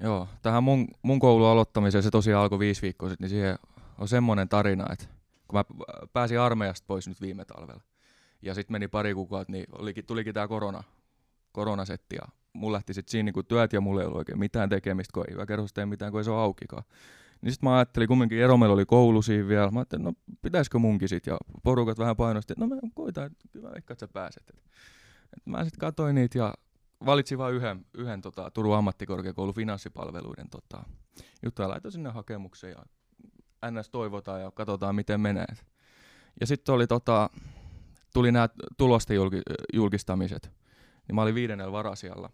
[0.00, 3.58] Joo, tähän mun, mun koulun aloittamiseen se tosiaan alkoi viisi viikkoa sitten, niin siihen
[3.98, 5.04] on semmoinen tarina, että
[5.48, 5.64] kun mä
[6.12, 7.80] pääsin armeijasta pois nyt viime talvella,
[8.42, 10.82] ja sitten meni pari kuukautta, niin olikin, tulikin tämä korona,
[11.52, 12.22] koronasetti, ja
[12.52, 15.86] mulla lähti sitten siinä niin työt, ja mulla ei ollut oikein mitään tekemistä, kun ei
[15.86, 16.82] mitään, kun ei se ole aukikaan.
[17.42, 21.08] Niin sitten mä ajattelin, kumminkin Eromella oli koulu siinä vielä, mä ajattelin, no pitäisikö munkin
[21.08, 24.50] sitten, ja porukat vähän painosti, että no mä koitan, että kyllä veikkaan, että sä pääset.
[24.50, 24.62] Et,
[25.46, 26.54] mä sitten katsoin niitä, ja
[27.06, 30.84] valitsin vain yhden, yhden tota, Turun ammattikorkeakoulun finanssipalveluiden tota,
[31.44, 31.68] juttuja.
[31.68, 32.82] Laitoin sinne hakemuksen ja
[33.70, 35.46] NS toivotaan ja katsotaan miten menee.
[36.40, 37.30] Ja sitten oli tota,
[38.14, 40.52] tuli nämä tulosten julki, julkistamiset.
[41.08, 42.30] Niin mä olin viidennellä varasijalla.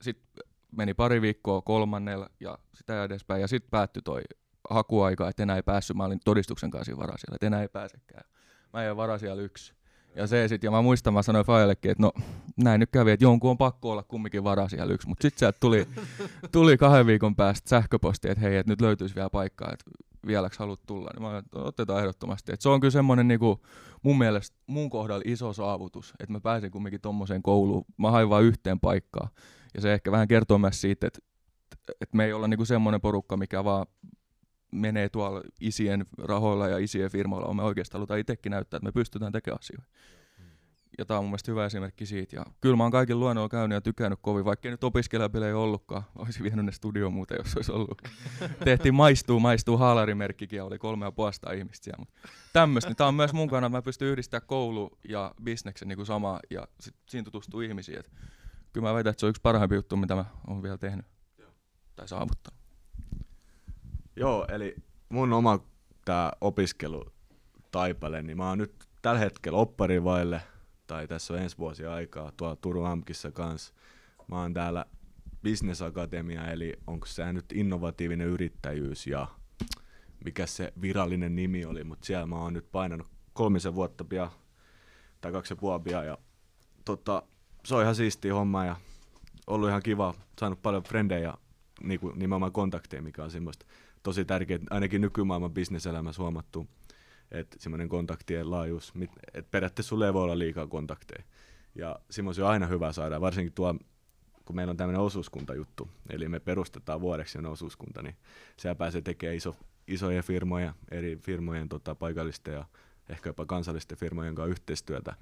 [0.00, 0.44] Sitten
[0.76, 3.40] meni pari viikkoa kolmannella ja sitä edespäin.
[3.40, 4.22] Ja sitten päättyi toi
[4.70, 5.96] hakuaika, että enää ei päässyt.
[5.96, 8.24] Mä olin todistuksen kanssa varasijalla, että enää ei pääsekään.
[8.72, 9.74] Mä jäin varasijalla yksi.
[10.16, 12.12] Ja se sit, ja mä muistan, mä sanoin Fajallekin, että no
[12.56, 15.58] näin nyt kävi, että jonkun on pakko olla kumminkin vara siellä yksi, mutta sitten sieltä
[15.60, 15.88] tuli,
[16.52, 19.84] tuli kahden viikon päästä sähköposti, että hei, että nyt löytyisi vielä paikkaa, että
[20.26, 22.52] vieläks haluat tulla, niin mä että otetaan ehdottomasti.
[22.52, 23.60] Et se on kyllä semmoinen niinku,
[24.02, 28.44] mun mielestä mun kohdalla iso saavutus, että mä pääsin kumminkin tommoseen kouluun, mä hain vain
[28.44, 29.28] yhteen paikkaan.
[29.74, 31.18] Ja se ehkä vähän kertoo myös siitä, että,
[32.00, 33.86] että me ei olla niinku semmoinen porukka, mikä vaan
[34.72, 38.92] menee tuolla isien rahoilla ja isien firmoilla, on me oikeastaan halutaan itsekin näyttää, että me
[38.92, 39.84] pystytään tekemään asioita.
[40.98, 42.36] Ja tämä on mun mielestä hyvä esimerkki siitä.
[42.36, 46.02] Ja kyllä mä oon kaikilla luennoilla käynyt ja tykännyt kovin, vaikka ei nyt opiskelijapelejä ollutkaan.
[46.16, 48.02] Olisin vienyt ne studioon muuten, jos olisi ollut.
[48.64, 51.98] Tehtiin maistuu, maistuu haalarimerkkikin ja oli kolme ja puolesta ihmistä siellä.
[51.98, 52.18] Mutta
[52.52, 55.96] tämmöistä, niin tää on myös mun kannalta, että mä pystyn yhdistämään koulu ja bisneksen niin
[55.96, 57.98] kuin sama ja sit siinä tutustuu ihmisiin.
[57.98, 58.10] Et
[58.72, 61.06] kyllä mä väitän, että se on yksi parhaimpi juttu, mitä mä oon vielä tehnyt
[61.96, 62.60] tai saavuttanut.
[64.16, 64.76] Joo, eli
[65.08, 65.58] mun oma
[66.04, 70.42] tää opiskelutaipale, niin mä oon nyt tällä hetkellä oppari vaille,
[70.86, 73.74] tai tässä on ensi vuosi aikaa tuolla Turun Amkissa kanssa.
[74.28, 74.84] Mä oon täällä
[75.42, 79.26] Business Akatemia, eli onko se nyt innovatiivinen yrittäjyys ja
[80.24, 84.30] mikä se virallinen nimi oli, mutta siellä mä oon nyt painanut kolmisen vuotta pian,
[85.20, 86.18] tai kaksi ja puoli pian, ja
[86.84, 87.22] tota,
[87.64, 88.76] se on ihan siistiä homma ja
[89.46, 91.38] ollut ihan kiva, saanut paljon frendejä ja
[91.82, 93.66] niinku, nimenomaan kontakteja, mikä on semmoista
[94.02, 96.66] tosi tärkeää, ainakin nykymaailman bisneselämässä huomattu,
[97.30, 98.92] että semmoinen kontaktien laajuus,
[99.34, 101.24] että periaatteessa sulle ei voi olla liikaa kontakteja.
[101.74, 103.74] Ja semmoisia on aina hyvä saada, varsinkin tuo,
[104.44, 108.16] kun meillä on tämmöinen osuuskuntajuttu, eli me perustetaan vuodeksi osuuskunta, niin
[108.56, 109.56] siellä pääsee tekemään iso,
[109.88, 112.64] isoja firmoja, eri firmojen tota, paikallisten ja
[113.08, 115.16] ehkä jopa kansallisten firmojen kanssa yhteistyötä,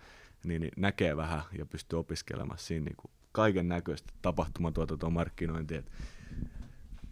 [0.45, 5.79] niin, näkee vähän ja pystyy opiskelemaan siinä niin kuin kaiken näköistä tapahtumatuotantoa, markkinointia.
[5.79, 5.93] Et,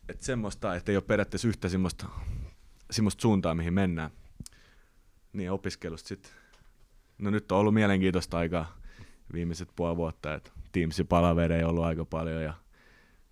[0.08, 2.06] et semmoista, että ei ole periaatteessa yhtä semmoista,
[2.90, 4.10] semmoista suuntaa, mihin mennään.
[5.32, 6.32] Niin opiskelusta sitten.
[7.18, 8.78] No nyt on ollut mielenkiintoista aikaa
[9.32, 12.54] viimeiset puoli vuotta, että Teamsin palavereja ei ollut aika paljon ja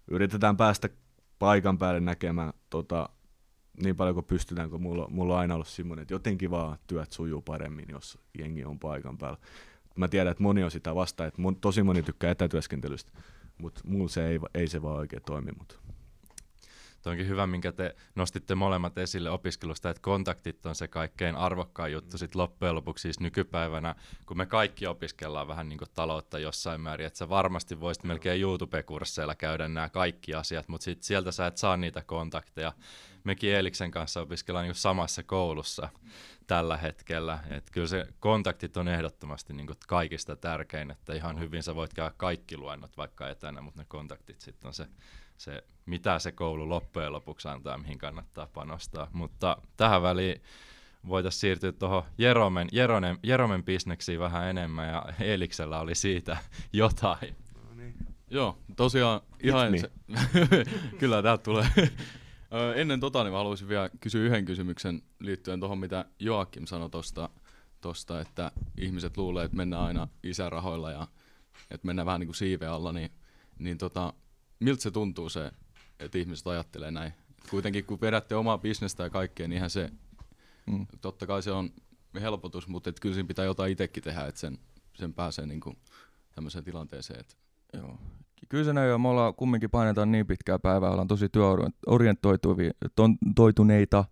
[0.08, 0.88] yritetään päästä
[1.38, 3.08] paikan päälle näkemään tota,
[3.82, 7.12] niin paljon kuin pystytään, kun mulla, mulla on aina ollut semmoinen, että jotenkin vaan työt
[7.12, 9.38] sujuu paremmin, jos jengi on paikan päällä.
[9.96, 13.12] Mä tiedän, että moni on sitä vastaan, että mon, tosi moni tykkää etätyöskentelystä,
[13.58, 15.50] mutta mulla se ei, ei se vaan oikein toimi.
[15.58, 15.76] Mutta
[17.04, 21.92] Tuo onkin hyvä, minkä te nostitte molemmat esille opiskelusta, että kontaktit on se kaikkein arvokkain
[21.92, 23.94] juttu sitten loppujen lopuksi siis nykypäivänä,
[24.26, 28.40] kun me kaikki opiskellaan vähän niin kuin taloutta jossain määrin, että sä varmasti voisit melkein
[28.40, 32.72] YouTube-kursseilla käydä nämä kaikki asiat, mutta sit sieltä sä et saa niitä kontakteja.
[33.24, 35.88] Mekin Eeliksen kanssa opiskellaan niin samassa koulussa
[36.46, 41.62] tällä hetkellä, että kyllä se kontaktit on ehdottomasti niin kuin kaikista tärkein, että ihan hyvin
[41.62, 44.86] sä voit käydä kaikki luennot vaikka etänä, mutta ne kontaktit sitten on se
[45.36, 49.08] se, mitä se koulu loppujen lopuksi antaa, mihin kannattaa panostaa.
[49.12, 50.42] Mutta tähän väliin
[51.08, 56.36] voitaisiin siirtyä tuohon Jeromen, Jeromen, Jeromen bisneksiin vähän enemmän, ja Eliksellä oli siitä
[56.72, 57.36] jotain.
[57.54, 57.94] no niin.
[58.30, 59.90] Joo, tosiaan ihan se,
[61.00, 61.66] Kyllä, täältä tulee.
[62.74, 67.30] Ennen tota, niin mä haluaisin vielä kysyä yhden kysymyksen liittyen tuohon, mitä Joakim sanoi tuosta
[67.80, 71.06] tosta, että ihmiset luulee, että mennään aina isärahoilla ja
[71.70, 73.10] että mennään vähän niin kuin siiven alla, niin,
[73.58, 74.12] niin tota,
[74.60, 75.50] miltä se tuntuu se,
[75.98, 77.12] että ihmiset ajattelee näin?
[77.50, 79.90] Kuitenkin kun vedätte omaa bisnestä ja kaikkea, niin se,
[80.66, 80.86] mm.
[81.00, 81.70] totta kai se on
[82.20, 84.58] helpotus, mutta et kyllä siinä pitää jotain itsekin tehdä, että sen,
[84.94, 85.76] sen pääsee niin kuin
[86.34, 87.20] tämmöiseen tilanteeseen.
[87.20, 87.34] Että
[87.72, 87.98] Joo.
[88.48, 89.00] Kyllä se näin on.
[89.00, 94.04] Me ollaan kumminkin painetaan niin pitkää päivää, ollaan tosi työorientoituneita.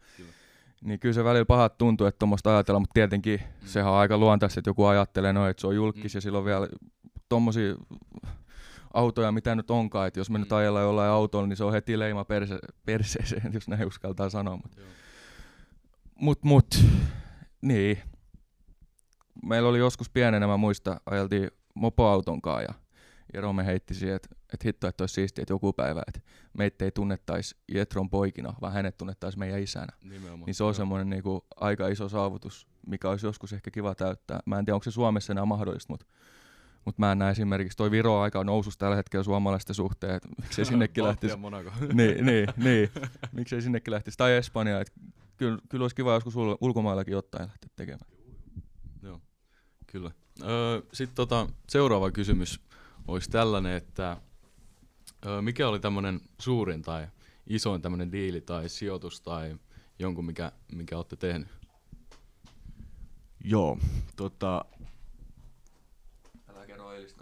[0.84, 3.68] Niin kyllä se välillä pahat tuntuu, että tuommoista ajatellaan, mutta tietenkin mm.
[3.68, 6.16] sehän on aika luontaista, että joku ajattelee noin, että se on julkis mm.
[6.16, 6.68] ja silloin vielä
[7.28, 7.74] tuommoisia
[8.94, 10.42] autoja, mitä nyt onkaan, että jos me mm.
[10.42, 14.56] nyt ajellaan jollain autolla, niin se on heti leima perse, perseeseen, jos näin uskaltaa sanoa.
[14.56, 14.76] Mutta
[16.14, 16.84] mut, mut,
[17.62, 17.98] niin.
[19.44, 22.74] Meillä oli joskus pienenä, mä muista, ajeltiin mopoauton kanssa ja
[23.32, 26.20] ja me heitti siihen, että, että hitto, että olisi siistiä, että joku päivä, että
[26.58, 29.92] meitä ei tunnettaisi Jetron poikina, vaan hänet tunnettaisiin meidän isänä.
[30.04, 30.46] Nimenomaan.
[30.46, 34.40] Niin se on semmoinen niin kuin, aika iso saavutus, mikä olisi joskus ehkä kiva täyttää.
[34.46, 36.06] Mä en tiedä, onko se Suomessa enää mahdollista, mutta
[36.84, 40.64] mutta mä en näe esimerkiksi, toi Viro aika nousus tällä hetkellä suomalaisten suhteen, että miksei
[40.64, 41.36] sinnekin lähtisi.
[41.92, 42.90] niin, niin, niin.
[43.32, 44.18] miksei sinnekin lähtisi.
[44.18, 44.92] Tai Espanja, että
[45.36, 48.10] kyllä, kyllä olisi kiva joskus ulkomaillakin jotain lähteä tekemään.
[49.02, 49.20] Joo,
[49.86, 50.10] kyllä.
[50.42, 52.60] Öö, Sitten tota, seuraava kysymys
[53.08, 54.16] olisi tällainen, että
[55.26, 57.06] öö, mikä oli tämmöinen suurin tai
[57.46, 59.56] isoin tämmöinen diili tai sijoitus tai
[59.98, 61.48] jonkun, mikä, mikä olette tehnyt?
[63.44, 63.78] Joo,
[64.16, 64.64] tota,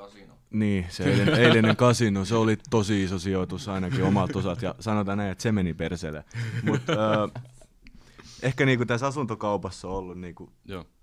[0.01, 0.35] kasino.
[0.51, 5.19] Niin, se eilinen, eilinen kasino, se oli tosi iso sijoitus ainakin omalta osat, ja sanotaan
[5.19, 6.25] näin, että se meni perselle.
[6.63, 7.43] Mutta äh,
[8.43, 10.53] ehkä niinku tässä asuntokaupassa on ollut niinku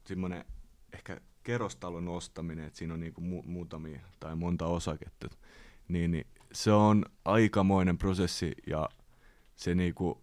[0.06, 0.46] semmoinen
[0.94, 5.28] ehkä kerrostalon ostaminen, että siinä on niinku mu- muutamia tai monta osaketta,
[5.88, 8.90] niin, niin se on aikamoinen prosessi ja
[9.56, 10.22] se niinku,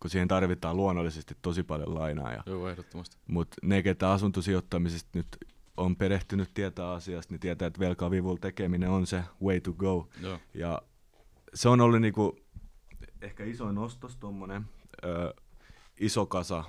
[0.00, 2.32] kun siihen tarvitaan luonnollisesti tosi paljon lainaa.
[2.32, 3.16] Ja, Joo, ehdottomasti.
[3.26, 5.38] Mutta ne, ketä asuntosijoittamisesta nyt
[5.76, 10.08] on perehtynyt tietää asiasta, niin tietää, että velkavivulla tekeminen on se way to go.
[10.22, 10.38] Joo.
[10.54, 10.82] Ja
[11.54, 12.38] se on ollut niinku
[13.22, 14.64] ehkä isoin ostos tuommoinen
[16.00, 16.64] iso kasa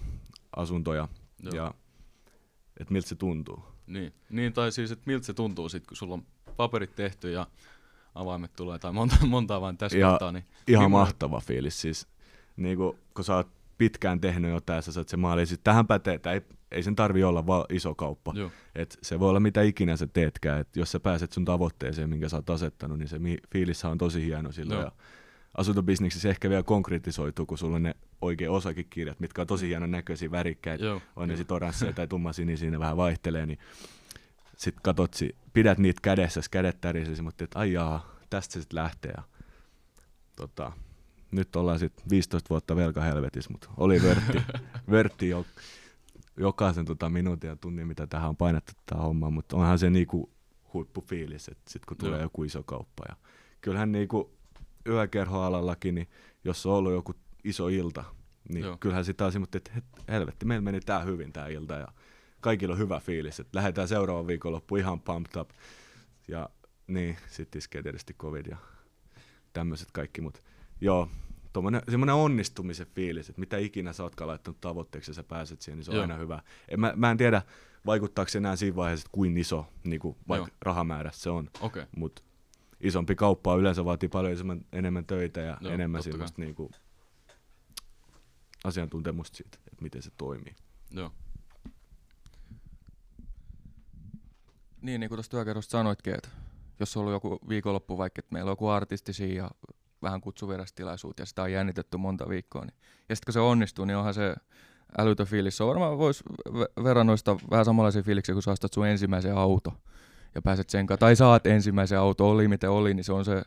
[0.56, 1.08] asuntoja
[1.40, 1.56] Joo.
[1.56, 1.74] ja
[2.80, 3.64] että miltä se tuntuu.
[3.88, 4.14] Niin.
[4.30, 6.26] niin, tai siis, että miltä se tuntuu sitten, kun sulla on
[6.58, 7.48] paperit tehty ja
[8.16, 10.32] avaimet tulee, tai monta, monta vain tässä ja kohtaa.
[10.32, 10.92] Niin ihan millainen...
[10.92, 11.82] mahtava fiilis.
[11.82, 12.08] Siis,
[12.58, 16.14] niin kun, kun sä oot pitkään tehnyt jotain sä saat se maali, siis tähän pätee,
[16.14, 18.34] että ei, ei sen tarvi olla vaan iso kauppa.
[18.76, 22.30] Et se voi olla mitä ikinä sä teetkään, että jos sä pääset sun tavoitteeseen, minkä
[22.30, 23.20] sä oot asettanut, niin se
[23.52, 24.82] fiilis on tosi hieno silloin.
[24.82, 24.92] Ja
[25.58, 30.32] asuntobisneksessä ehkä vielä konkretisoituu, kun sulla on ne oikein osakekirjat, mitkä on tosi hienon näköisiä,
[30.32, 33.60] värikkäitä, Joo, on ne sitten oransseja tai tummasinisiä, ne vähän vaihtelee, niin
[34.58, 35.16] sitten katot,
[35.54, 39.14] pidät niitä kädessä, kädet tärisesi, mutta että ai jaa, tästä se sitten lähtee.
[39.18, 39.24] Ja,
[40.36, 40.72] tota,
[41.32, 44.42] nyt ollaan sitten 15 vuotta velkahelvetissä, mutta oli vörtti,
[44.92, 45.46] vörtti jo,
[46.38, 50.32] jokaisen tota minuutin ja tunnin, mitä tähän on painettu tähän hommaan, mutta onhan se niinku
[50.74, 52.26] huippufiilis, että sitten kun tulee Joo.
[52.26, 53.04] joku iso kauppa.
[53.10, 53.16] Ja
[53.62, 54.38] kyllähän niinku
[54.88, 56.08] yökerhoalallakin, niin
[56.44, 58.04] jos on ollut joku iso ilta,
[58.50, 58.78] niin Joo.
[58.80, 59.72] kyllähän sitä on semmoinen, että
[60.08, 61.88] helvetti, meillä meni tää hyvin tää ilta ja
[62.42, 65.50] kaikilla on hyvä fiilis, että lähdetään seuraavan viikonloppu ihan pumped up.
[66.28, 66.50] Ja
[66.88, 68.58] niin, sitten iskee tietysti covid ja
[69.54, 70.40] tämmöiset kaikki, mutta
[70.82, 71.10] joo,
[71.90, 75.86] semmoinen onnistumisen fiilis, että mitä ikinä sä ootkaan laittanut tavoitteeksi ja sä pääset siihen, niin
[75.86, 76.02] se on Joo.
[76.02, 76.42] aina hyvä.
[76.70, 77.42] En, mä, mä en tiedä,
[77.86, 81.50] vaikuttaako se enää siinä vaiheessa, että kuin iso niin kuin vaikka rahamäärä se on.
[81.62, 81.86] Okay.
[81.98, 82.22] Mutta
[82.82, 86.70] isompi kauppa yleensä vaatii paljon enemmän, töitä ja Joo, enemmän semmoista niin kuin,
[88.64, 90.56] asiantuntemusta siitä, että miten se toimii.
[90.92, 91.12] Joo.
[94.82, 96.30] Niin, niin kuin tuosta työkerrosta sanoitkin, että
[96.80, 99.52] jos on ollut joku viikonloppu vaikka, että meillä on joku artisti ja
[100.02, 102.62] vähän kutsuverastilaisuutta ja sitä on jännitetty monta viikkoa.
[102.62, 102.76] Niin.
[103.10, 104.36] Ja sitten kun se onnistuu, niin onhan se
[104.98, 105.58] älytön fiilis.
[105.58, 106.24] Se on varmaan voisi
[106.84, 109.74] verrannoista vähän samanlaisia fiiliksiä, kun sä ostat sun ensimmäisen auto
[110.36, 113.44] ja pääset sen kanssa, tai saat ensimmäisen auto, oli miten oli, niin se on se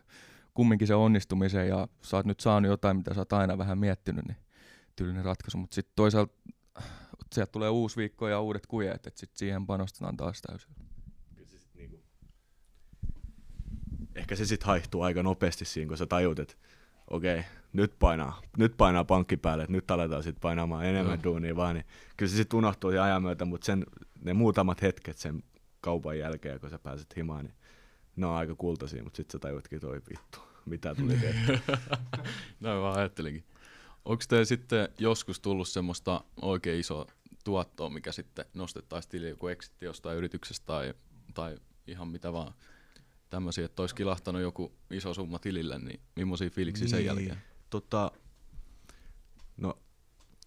[0.54, 4.26] kumminkin se onnistumisen ja sä oot nyt saanut jotain, mitä sä oot aina vähän miettinyt,
[4.26, 4.36] niin
[4.96, 5.58] tyylinen ratkaisu.
[5.58, 6.34] Mutta sitten toisaalta
[7.32, 10.79] sieltä tulee uusi viikko ja uudet kujet, että sitten siihen panostetaan taas täysin.
[14.20, 16.54] Ehkä se sitten haihtuu aika nopeasti siinä, kun sä tajut, että
[17.10, 21.24] okei, okay, nyt painaa, nyt painaa pankki päälle, että nyt aletaan sitten painamaan enemmän mm.
[21.24, 21.84] duunia vaan, niin
[22.16, 23.86] kyllä se sitten unohtuu ajan myötä, mutta sen,
[24.24, 25.42] ne muutamat hetket sen
[25.80, 27.54] kaupan jälkeen, kun sä pääset himaan, niin
[28.16, 31.58] ne on aika kultaisia, mutta sitten sä tajutkin toi vittu, mitä tuli tehty.
[32.60, 33.44] Näin vaan ajattelinkin.
[34.04, 37.06] Onko te sitten joskus tullut semmoista oikein isoa
[37.44, 40.94] tuottoa, mikä sitten nostettaisiin tili joku exitti jostain yrityksestä tai,
[41.34, 41.56] tai
[41.86, 42.54] ihan mitä vaan
[43.30, 47.42] tämmöisiä, että olisi kilahtanut joku iso summa tilille, niin millaisia fiiliksiä niin, sen jälkeen?
[47.70, 48.10] Tota,
[49.56, 49.78] no,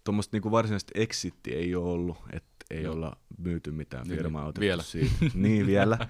[0.04, 2.16] tuommoista niinku varsinaista exitti ei ole ollut.
[2.32, 2.94] Et ei Joo.
[2.94, 4.42] olla myyty mitään Niin, firmaa.
[4.42, 4.48] niin.
[4.48, 4.82] otettu Vielä.
[4.82, 5.14] Siitä.
[5.34, 6.08] niin vielä.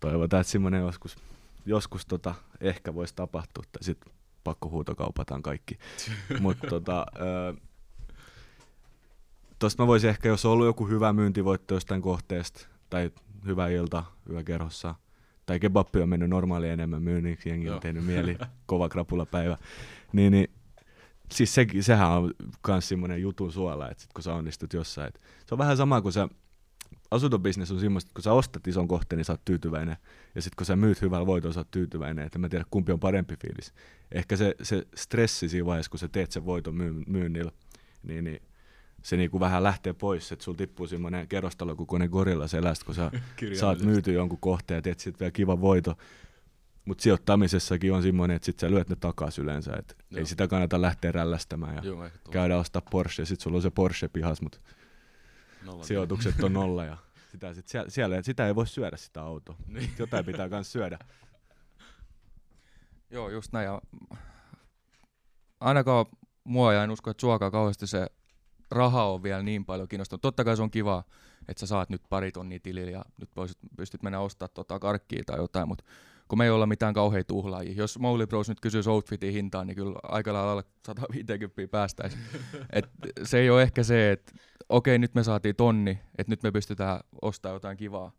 [0.00, 1.16] Toivotaan, että semmoinen joskus,
[1.66, 4.12] joskus tota, ehkä voisi tapahtua, tai sitten
[4.44, 5.78] pakko huutokaupataan kaikki.
[6.40, 7.54] Mutta tota, ö,
[9.58, 13.10] tosta mä voisin ehkä, jos on ollut joku hyvä myyntivoitto jostain kohteesta, tai
[13.46, 14.94] hyvä ilta yökerhossa,
[15.46, 19.58] tai kebappi on mennyt normaali enemmän myynniksi, jengi on tehnyt mieli, kova krapulapäivä,
[20.12, 20.48] niin, niin
[21.32, 22.30] siis se, sehän on
[22.68, 26.00] myös semmoinen jutun suola, että sit kun sä onnistut jossain, et se on vähän sama
[26.00, 26.28] kuin sä,
[27.10, 29.96] asuntobisnes on semmoista, että kun sä ostat ison kohteen, niin sä oot tyytyväinen,
[30.34, 33.00] ja sitten kun sä myyt hyvällä voitolla, sä oot tyytyväinen, että mä tiedä kumpi on
[33.00, 33.74] parempi fiilis.
[34.12, 37.52] Ehkä se, se stressi siinä vaiheessa, kun sä teet sen voiton myy- myynnillä,
[38.02, 38.42] niin, niin
[39.04, 43.10] se niinku vähän lähtee pois, että sulla tippuu semmoinen kerrostalokokoinen gorilla selästä, kun sä
[43.60, 45.94] saat myyty jonkun kohteen ja teet sitten vielä kiva voito.
[46.84, 50.82] Mutta sijoittamisessakin on semmoinen, että sit sä lyöt ne takaisin yleensä, että ei sitä kannata
[50.82, 54.58] lähteä rällästämään ja Joo, käydä ostaa Porsche ja sit sulla on se Porsche pihas, mutta
[55.82, 56.96] sijoitukset on nolla ja
[57.32, 59.56] sitä, sit siellä, siellä, sitä ei voi syödä sitä autoa.
[59.66, 59.90] Niin.
[59.98, 60.98] Jotain pitää myös syödä.
[63.10, 63.64] Joo, just näin.
[63.64, 63.82] Ja
[65.60, 66.06] ainakaan
[66.44, 68.06] mua ja en usko, että suokaa kauheasti se
[68.74, 70.22] raha on vielä niin paljon kiinnostunut.
[70.22, 71.04] Totta kai se on kiva,
[71.48, 75.22] että sä saat nyt pari tonnia tilille ja nyt voisit, pystyt mennä ostaa tota karkkia
[75.26, 75.84] tai jotain, mutta
[76.28, 77.74] kun me ei olla mitään kauheita tuhlaajia.
[77.76, 82.22] Jos Mowgli Bros nyt kysyisi outfitin hintaa, niin kyllä aika lailla alle 150 päästäisiin.
[82.72, 82.88] Et
[83.22, 84.32] se ei ole ehkä se, että
[84.68, 88.12] okei, nyt me saatiin tonni, että nyt me pystytään ostamaan jotain kivaa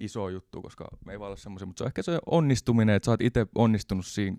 [0.00, 3.04] iso juttu, koska me ei vaan olla semmoisia, mutta se on ehkä se onnistuminen, että
[3.04, 4.36] sä oot itse onnistunut siinä,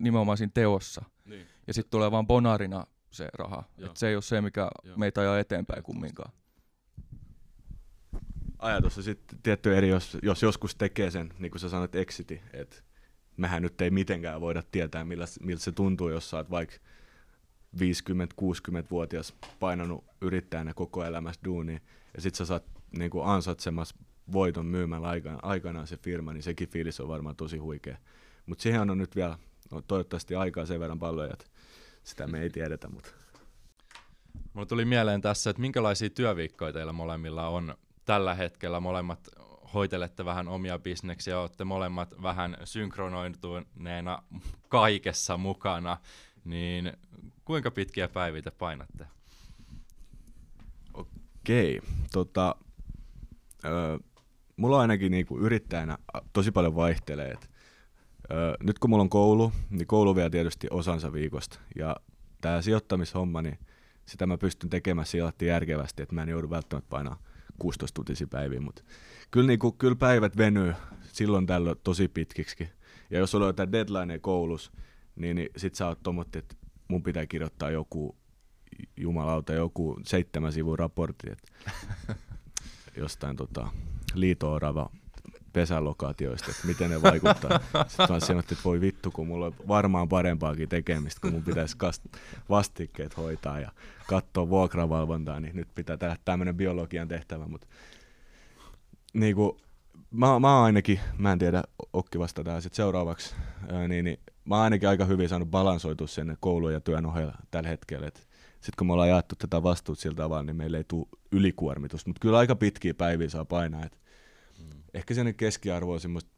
[0.00, 1.04] nimenomaan siinä teossa.
[1.24, 1.46] Niin.
[1.66, 3.64] Ja sitten tulee vaan bonarina se raha.
[3.78, 3.90] Joo.
[3.90, 4.96] Et se ei ole se, mikä Joo.
[4.96, 6.32] meitä ajaa eteenpäin kumminkaan.
[8.58, 12.42] Ajatus on sitten tietty eri, jos, jos joskus tekee sen, niin kuin sä sanoit, exiti,
[12.52, 12.76] että
[13.36, 16.76] mehän nyt ei mitenkään voida tietää, millä, miltä se tuntuu, jos sä oot vaikka
[17.76, 21.80] 50-60-vuotias painanut yrittäjänä koko elämässä duunia,
[22.14, 22.64] ja sit sä saat
[22.98, 23.96] niin kuin ansaitsemassa
[24.32, 27.96] voiton myymällä aikana, aikanaan se firma, niin sekin fiilis on varmaan tosi huikea.
[28.46, 29.38] Mutta siihen on nyt vielä
[29.70, 31.44] no, toivottavasti aikaa sen verran paljon, että
[32.04, 33.10] sitä me ei tiedetä, mutta
[34.52, 38.80] Mulla tuli mieleen tässä, että minkälaisia työviikkoja teillä molemmilla on tällä hetkellä.
[38.80, 39.28] Molemmat
[39.74, 44.22] hoitelette vähän omia bisneksiä, olette molemmat vähän synkronoituneena
[44.68, 45.96] kaikessa mukana.
[46.44, 46.92] Niin
[47.44, 49.06] kuinka pitkiä päiviä te painatte?
[50.94, 51.80] Okei,
[52.12, 52.56] tota,
[53.64, 53.98] ö,
[54.56, 55.98] mulla ainakin niinku yrittäjänä
[56.32, 57.30] tosi paljon vaihtelee.
[57.30, 57.50] Et,
[58.62, 61.58] nyt kun mulla on koulu, niin koulu vie tietysti osansa viikosta.
[61.76, 61.96] Ja
[62.40, 63.58] tämä sijoittamishomma, niin
[64.06, 67.18] sitä mä pystyn tekemään sillä järkevästi, että mä en joudu välttämättä painaa
[67.58, 68.82] 16 tuntisia päiviä, mutta
[69.30, 70.74] kyllä, niinku, kyllä päivät venyy
[71.12, 72.68] silloin tällöin tosi pitkiksi.
[73.10, 74.72] Ja jos sulla on jotain deadline koulussa,
[75.16, 76.54] niin, niin sit sä oot tommotti, että
[76.88, 78.16] mun pitää kirjoittaa joku
[78.96, 81.72] jumalauta joku seitsemän sivun raportti, että
[82.96, 83.68] jostain tota,
[84.14, 84.90] liito-orava
[85.52, 87.60] pesälokaatioista, että miten ne vaikuttaa.
[87.88, 91.76] Sitten mä sanoin, että voi vittu, kun mulla on varmaan parempaakin tekemistä, kun mun pitäisi
[91.76, 93.72] kast- vastikkeet hoitaa ja
[94.06, 97.66] katsoa vuokravalvontaa, niin nyt pitää tehdä tämmöinen biologian tehtävä, mutta
[99.12, 99.56] niin kuin,
[100.10, 101.62] mä, mä ainakin, mä en tiedä,
[101.92, 103.34] Okki vasta tähän sit seuraavaksi,
[103.88, 107.68] niin, niin mä oon ainakin aika hyvin saanut balansoitua sen koulun ja työn ohella tällä
[107.68, 112.10] hetkellä, sitten kun me ollaan jaettu tätä vastuut sillä tavalla, niin meillä ei tule ylikuormitusta,
[112.10, 113.98] mutta kyllä aika pitkiä päiviä saa painaa, että
[114.94, 116.30] ehkä sen keskiarvo on semmoista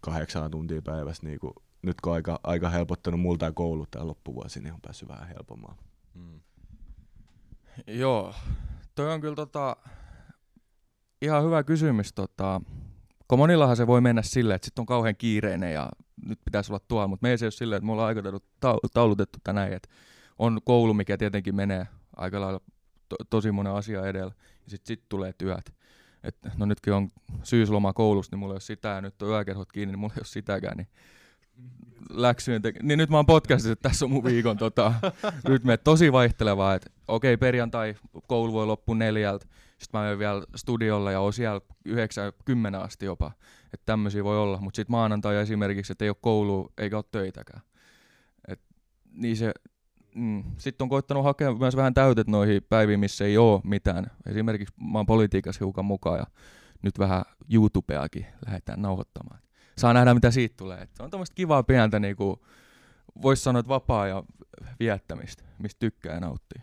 [0.00, 4.60] kahdeksan tuntia päivässä, niin kuin, nyt kun aika, aika helpottanut multa ja koulut tämä loppuvuosi,
[4.60, 5.76] niin on päässyt vähän helpommaan.
[6.14, 6.40] Mm.
[7.86, 8.34] Joo,
[8.94, 9.76] toi on kyllä tota,
[11.22, 12.12] ihan hyvä kysymys.
[12.12, 12.60] Tota,
[13.28, 15.88] kun monillahan se voi mennä silleen, että sitten on kauhean kiireinen ja
[16.26, 19.38] nyt pitäisi olla tuolla, mutta meillä se ole silleen, että me ollaan aikataulut tau- taulutettu
[19.44, 19.88] tänään, että
[20.38, 22.60] on koulu, mikä tietenkin menee aika lailla
[23.08, 24.32] to- tosi monen asia edellä,
[24.64, 25.74] ja sitten sit tulee työt.
[26.24, 27.10] Et, no nytkin on
[27.42, 30.20] syysloma koulussa, niin mulla ei ole sitä, ja nyt on yökerhot kiinni, niin mulla ei
[30.20, 30.88] ole sitäkään, niin
[32.10, 34.94] läksyjen teke- niin nyt mä oon podcastissa, että tässä on mun viikon tota,
[35.48, 37.94] rytmi, että tosi vaihtelevaa, että okei perjantai
[38.26, 39.46] koulu voi loppua neljältä,
[39.78, 43.32] sitten mä menen vielä studiolla ja oon siellä yhdeksän, kymmenen asti jopa,
[43.72, 47.62] että tämmöisiä voi olla, mutta sitten maanantai esimerkiksi, että ei ole koulua eikä ole töitäkään.
[48.48, 48.60] Et,
[49.12, 49.52] niin se,
[50.14, 54.06] mm, sitten on koittanut hakea myös vähän täytet noihin päiviin, missä ei ole mitään.
[54.26, 56.26] Esimerkiksi mä oon politiikassa hiukan mukaan ja
[56.82, 59.40] nyt vähän YouTubeakin lähdetään nauhoittamaan.
[59.78, 60.82] Saa nähdä, mitä siitä tulee.
[60.82, 62.44] Et on tämmöistä kivaa pientä, niinku,
[63.22, 64.22] voisi sanoa, että vapaa ja
[64.80, 66.62] viettämistä, mistä tykkää ja nauttii.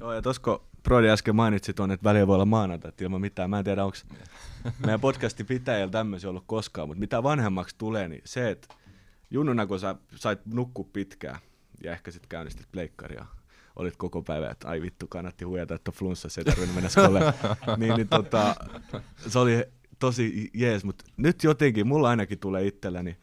[0.00, 3.50] Joo, ja kun Brody äsken mainitsi tuonne, että välillä voi olla maanantai ilman mitään.
[3.50, 3.96] Mä en tiedä, onko
[4.84, 8.74] meidän podcastin pitäjällä tämmöisiä ollut koskaan, mutta mitä vanhemmaksi tulee, niin se, että
[9.30, 11.38] junnuna kun sä sait nukkua pitkään
[11.84, 13.26] ja ehkä sitten käynnistit pleikkaria
[13.76, 17.20] olit koko päivä, että ai vittu, kannatti huijata, että flunssa se ei tarvinnut mennä skolle.
[17.76, 18.54] niin, niin tota,
[19.16, 19.64] se oli
[19.98, 23.16] tosi jees, mutta nyt jotenkin, mulla ainakin tulee itselläni,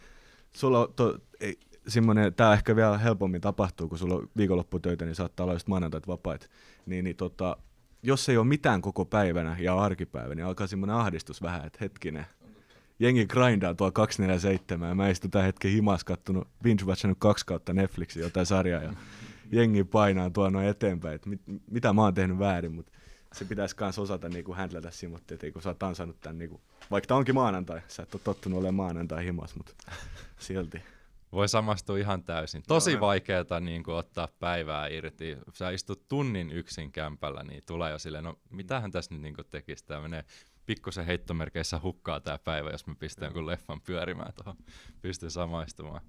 [0.53, 5.15] sulla on to, ei, semmoinen, tämä ehkä vielä helpommin tapahtuu, kun sulla on viikonlopputöitä, niin
[5.15, 6.49] saattaa olla just maanantait vapaat,
[6.85, 7.57] niin, niin tota,
[8.03, 12.25] jos ei ole mitään koko päivänä ja arkipäivä, niin alkaa semmoinen ahdistus vähän, että hetkinen,
[12.99, 16.83] jengi grindaa tuo 247 ja mä istun tämän hetken himas kattonut, binge
[17.19, 18.93] kaksi kautta Netflixin jotain sarjaa ja
[19.51, 21.41] jengi painaa tuo noin eteenpäin, että mit,
[21.71, 22.91] mitä mä oon tehnyt väärin, mutta
[23.33, 27.07] se pitäisi myös osata niinku händlätä simmotti, että kun sä oot ansainnut tämän, niinku, vaikka
[27.07, 29.73] tämä onkin maanantai, sä et ole tottunut olemaan maanantai himas, mutta
[30.39, 30.81] silti.
[31.31, 32.63] Voi samastua ihan täysin.
[32.67, 35.37] Tosi no, vaikeaa niin kuin, ottaa päivää irti.
[35.53, 39.85] Sä istut tunnin yksin kämpällä, niin tulee jo silleen, no mitähän tässä nyt niin tekisi.
[39.85, 40.23] Tämä menee
[40.67, 44.63] pikkusen heittomerkeissä hukkaa tämä päivä, jos mä pistän jonkun leffan pyörimään tuohon.
[45.01, 46.01] Pystyn samaistumaan.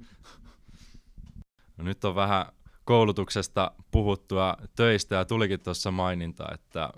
[1.76, 2.46] No, nyt on vähän
[2.84, 6.90] koulutuksesta puhuttua töistä ja tulikin tuossa maininta, että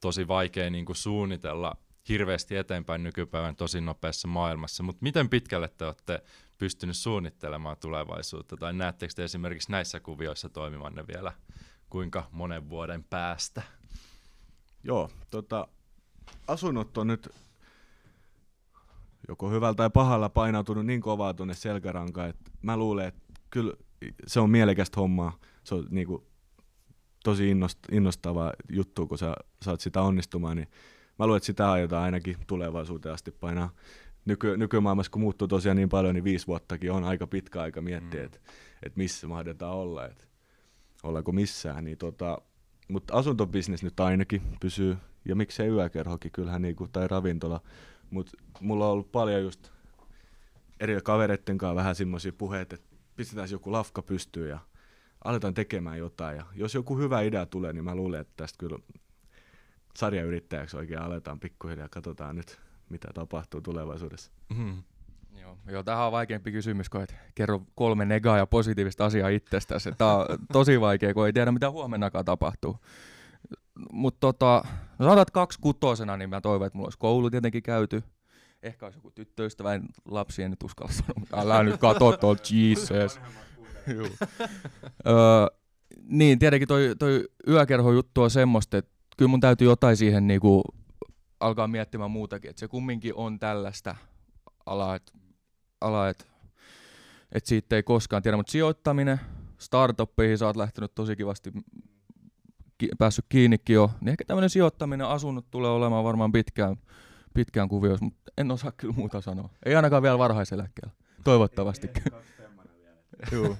[0.00, 1.76] tosi vaikea niin kuin suunnitella
[2.08, 6.22] hirveästi eteenpäin nykypäivän tosi nopeassa maailmassa, mutta miten pitkälle te olette
[6.58, 11.32] pystynyt suunnittelemaan tulevaisuutta, tai näettekö te esimerkiksi näissä kuvioissa toimivanne vielä
[11.90, 13.62] kuinka monen vuoden päästä?
[14.84, 15.68] Joo, tota,
[16.46, 17.28] asunnot on nyt
[19.28, 23.20] joko hyvällä tai pahalla painautunut niin kovaa tuonne selkärankaan, että mä luulen, että
[23.50, 23.74] kyllä
[24.26, 25.38] se on mielekästä hommaa.
[25.64, 26.26] Se on niinku
[27.24, 30.68] tosi innost, innostava juttu, kun sä saat sitä onnistumaan, niin
[31.18, 33.70] mä luulen, että sitä aiotaan ainakin tulevaisuuteen asti painaa.
[34.24, 38.20] Nyky, nykymaailmassa, kun muuttuu tosiaan niin paljon, niin viisi vuottakin on aika pitkä aika miettiä,
[38.20, 38.26] mm.
[38.26, 38.38] että
[38.82, 40.24] et missä mahdetaan olla, että
[41.02, 41.84] ollaanko missään.
[41.84, 42.38] Niin tota,
[42.88, 44.96] mutta asuntobisnes nyt ainakin pysyy,
[45.28, 47.60] ja miksei yökerhokin, kyllähän niinku, tai ravintola.
[48.10, 49.70] Mutta mulla on ollut paljon just
[50.80, 54.58] eri kavereiden kanssa vähän semmoisia puheita, että pistetään joku lafka pystyyn ja
[55.24, 56.36] aletaan tekemään jotain.
[56.36, 58.78] Ja jos joku hyvä idea tulee, niin mä luulen, että tästä kyllä
[59.96, 61.88] sarjayrittäjäksi oikein aletaan pikkuhiljaa.
[61.88, 64.30] Katsotaan nyt, mitä tapahtuu tulevaisuudessa.
[64.56, 64.82] Mm.
[65.40, 69.92] Joo, joo, tähän on vaikeampi kysymys, kun et kerro kolme negaa ja positiivista asiaa itsestäsi.
[69.98, 72.76] Tämä on tosi vaikea, kun ei tiedä, mitä huomennakaan tapahtuu.
[73.92, 74.62] Mutta tota,
[74.98, 78.02] no sanotaan, että kaksi kutosena, niin mä toivon, että mulla olisi koulu tietenkin käyty.
[78.62, 83.20] Ehkä olisi joku tyttöystävä, lapsi en nyt uskalla sanoa, mutta älä nyt katso tuolta, Jesus.
[85.06, 85.46] öö,
[86.02, 90.62] niin, tietenkin toi, toi yökerho-juttu on semmoista, että kyllä mun täytyy jotain siihen niinku
[91.40, 93.96] alkaa miettimään muutakin, että se kumminkin on tällaista
[94.66, 95.12] alaa, että
[95.80, 96.28] ala, et,
[97.32, 99.20] et siitä ei koskaan tiedä, mutta sijoittaminen,
[99.58, 101.52] startuppeihin sä oot lähtenyt tosi kivasti
[102.78, 106.76] ki- päässyt kiinnikin jo, niin ehkä tämmöinen sijoittaminen, asunnot tulee olemaan varmaan pitkään,
[107.34, 109.50] pitkään kuvioissa, mutta en osaa kyllä muuta sanoa.
[109.64, 110.92] Ei ainakaan vielä varhaiseläkkeellä,
[111.24, 111.90] toivottavasti.
[113.32, 113.56] Juu.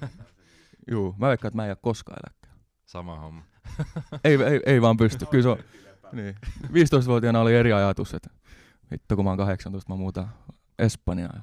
[0.91, 2.63] Juu, mä veikkaan, että mä en jää koskaan eläkkeellä.
[2.85, 3.41] Sama homma.
[4.23, 5.25] ei, ei, ei vaan pysty.
[5.25, 5.57] Kyllä se on,
[6.11, 6.35] niin.
[6.63, 8.29] 15-vuotiaana oli eri ajatus, että
[8.91, 10.29] vittu kun mä oon 18, mä muutan
[10.79, 11.41] Espanjaan ja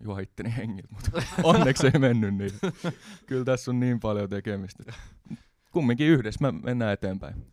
[0.00, 2.52] juo itteni hengiltä, mutta onneksi ei mennyt niin.
[3.26, 4.92] Kyllä tässä on niin paljon tekemistä.
[5.70, 7.46] Kumminkin yhdessä me mennään eteenpäin.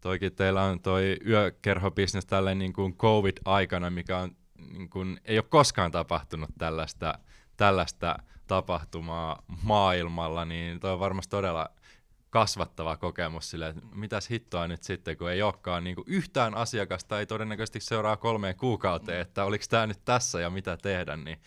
[0.00, 4.36] Toikin teillä on toi yökerhobisnes tälleen niin kuin COVID-aikana, mikä on,
[4.72, 7.18] niin kuin, ei ole koskaan tapahtunut tällaista,
[7.56, 11.68] tällaista tapahtumaa maailmalla, niin toi on varmasti todella
[12.30, 17.26] kasvattava kokemus sille, että mitäs hittoa nyt sitten, kun ei olekaan niin yhtään asiakasta, ei
[17.26, 21.40] todennäköisesti seuraa kolmeen kuukauteen, että oliko tämä nyt tässä ja mitä tehdä, niin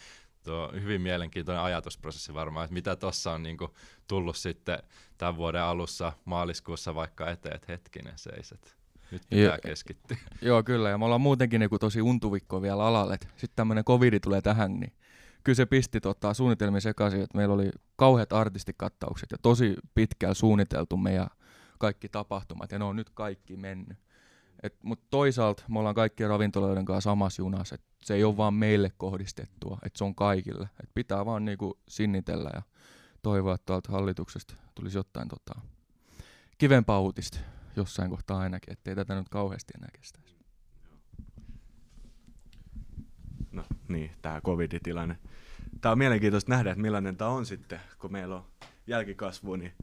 [0.43, 3.71] tuo on hyvin mielenkiintoinen ajatusprosessi varmaan, että mitä tuossa on niin kuin
[4.07, 4.79] tullut sitten
[5.17, 8.77] tämän vuoden alussa maaliskuussa vaikka eteen, että hetkinen seiset.
[9.11, 10.17] Nyt pitää keskittyä.
[10.41, 10.89] Joo, kyllä.
[10.89, 13.17] Ja me ollaan muutenkin niin kuin tosi untuvikko vielä alalle.
[13.21, 14.93] Sitten tämmöinen covidi tulee tähän, niin
[15.43, 20.97] kyllä se pisti tota, suunnitelmia sekaisin, että meillä oli kauheat artistikattaukset ja tosi pitkään suunniteltu
[20.97, 21.27] meidän
[21.79, 23.97] kaikki tapahtumat, ja ne on nyt kaikki mennyt.
[24.83, 28.91] Mutta toisaalta me ollaan kaikkien ravintoloiden kanssa samassa junassa, että se ei ole vaan meille
[28.97, 30.69] kohdistettua, että se on kaikille.
[30.83, 32.61] Et pitää vaan niinku sinnitellä ja
[33.21, 35.61] toivoa, että tuolta hallituksesta tulisi jotain tota,
[36.57, 37.39] kivempaa uutista
[37.75, 40.35] jossain kohtaa ainakin, ettei tätä nyt kauheasti enää kestäisi.
[43.51, 45.17] No niin, tämä covid-tilanne.
[45.81, 48.45] Tämä on mielenkiintoista nähdä, että millainen tämä on sitten, kun meillä on
[48.87, 49.73] jälkikasvu, niin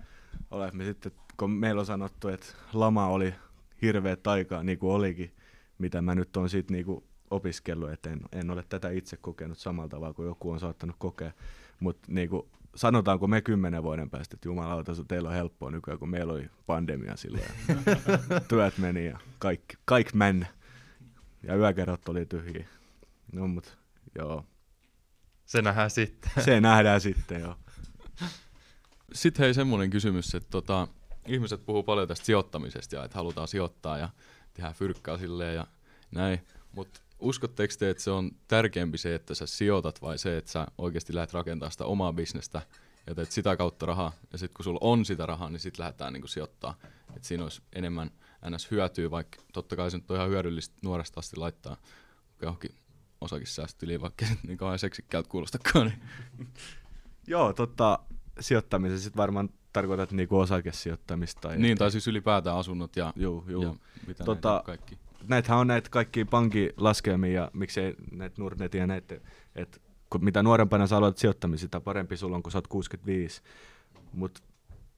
[0.50, 3.34] olemme sitten, kun meillä on sanottu, että lama oli
[3.82, 5.32] hirveä taikaa, niin kuin olikin,
[5.78, 9.88] mitä mä nyt on sitten niin opiskellut, että en, en ole tätä itse kokenut samalla
[9.88, 11.32] tavalla kuin joku on saattanut kokea,
[11.80, 12.42] mutta niin kuin,
[12.74, 17.16] sanotaanko me kymmenen vuoden päästä, että jumalauta, teillä on helppoa nykyään, kun meillä oli pandemia
[17.16, 17.44] silloin.
[18.48, 20.46] Työt meni ja kaikki, kaikki mennä.
[21.42, 22.68] Ja yökerrot oli tyhjiä.
[23.32, 23.78] No mut,
[24.18, 24.44] joo.
[25.44, 26.30] Se nähdään sitten.
[26.44, 27.56] Se nähdään sitten, joo.
[29.12, 30.88] Sitten hei semmoinen kysymys, että tota,
[31.28, 34.08] ihmiset puhuu paljon tästä sijoittamisesta ja että halutaan sijoittaa ja
[34.54, 35.66] tehdään fyrkkää silleen ja
[36.10, 36.40] näin.
[36.72, 40.66] Mutta uskotteko te, että se on tärkeämpi se, että sä sijoitat vai se, että sä
[40.78, 42.62] oikeasti lähdet rakentamaan sitä omaa bisnestä
[43.06, 46.12] ja teet sitä kautta rahaa ja sitten kun sulla on sitä rahaa, niin sitten lähdetään
[46.12, 46.74] niin sijoittaa.
[47.16, 48.10] Että siinä olisi enemmän
[48.50, 48.70] ns.
[48.70, 51.76] hyötyä, vaikka totta kai se nyt on ihan hyödyllistä nuoresta asti laittaa
[52.42, 52.74] johonkin
[53.20, 55.86] osakissäästötiliin, vaikka se niin kauhean seksikkäältä kuulostakaan.
[55.86, 56.48] Niin.
[57.26, 57.98] Joo, totta,
[58.40, 61.40] sijoittamisen sitten varmaan tarkoitat niinku osakesijoittamista.
[61.40, 63.62] Tai niin, tai siis ylipäätään asunnot ja, juu, juu.
[63.62, 63.74] ja
[64.06, 64.98] mitä Tota, näitä kaikki.
[65.28, 69.20] näitähän on näitä kaikki pankilaskelmia ja miksei näitä Nordnetia ja näitä,
[69.54, 69.78] että
[70.10, 73.42] kun mitä nuorempana sä aloitat sijoittamista, sitä parempi sulla on, kun sä oot 65.
[74.12, 74.40] Mutta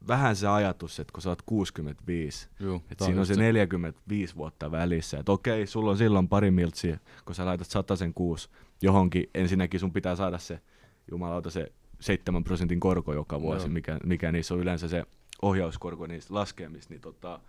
[0.08, 4.70] vähän se ajatus, että kun sä oot 65, Juu, että siinä on se 45 vuotta
[4.70, 5.18] välissä.
[5.18, 8.48] Että okei, sulla on silloin pari miltsiä, kun sä laitat sen kuusi
[8.82, 9.30] johonkin.
[9.34, 10.60] Ensinnäkin sun pitää saada se,
[11.10, 13.72] jumalauta, se 7 prosentin korko joka vuosi, Joo.
[13.72, 15.04] mikä, mikä niissä on yleensä se
[15.42, 16.94] ohjauskorko niistä laskemista.
[16.94, 17.40] Niin tota,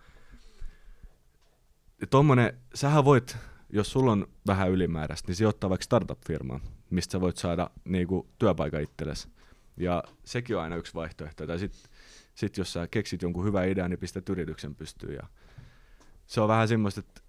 [2.10, 3.36] tommonen, sähän voit,
[3.70, 8.82] jos sulla on vähän ylimääräistä, niin sijoittaa vaikka startup-firmaan, mistä sä voit saada niinku, työpaikan
[8.82, 9.28] itsellesi.
[9.76, 11.46] Ja sekin on aina yksi vaihtoehto.
[11.46, 11.80] Tai sitten
[12.34, 15.14] sit jos sä keksit jonkun hyvän idean, niin pistät yrityksen pystyyn.
[15.14, 15.26] Ja
[16.26, 17.20] se on vähän semmoista, että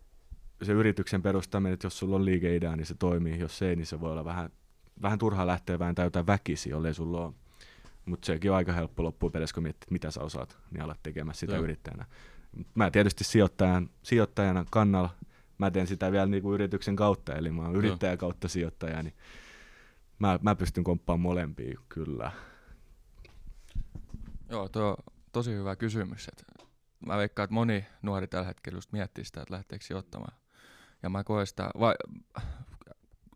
[0.64, 3.40] se yrityksen perustaminen, että jos sulla on liikeidea, niin se toimii.
[3.40, 4.50] Jos ei, niin se voi olla vähän,
[5.02, 7.34] vähän turha lähteä vähän jotain väkisi, jollei sulla ole.
[8.06, 11.54] Mutta sekin on aika helppo loppupeleissä, kun miettii, mitä sä osaat, niin alat tekemään sitä
[11.54, 11.64] Joo.
[11.64, 12.06] yrittäjänä.
[12.76, 15.10] Mä tietysti sijoittajan, sijoittajana kannalla,
[15.58, 19.14] mä teen sitä vielä niinku yrityksen kautta, eli mä oon yrittäjä kautta sijoittaja, niin
[20.20, 22.32] mä, mä pystyn komppaamaan molempia kyllä.
[24.50, 24.96] Joo, tuo on
[25.32, 26.28] tosi hyvä kysymys.
[26.28, 26.46] Et
[27.06, 30.38] mä veikkaan, että moni nuori tällä hetkellä just miettii sitä, että lähteekö sijoittamaan.
[31.04, 31.96] Ja mä koen sitä, vai,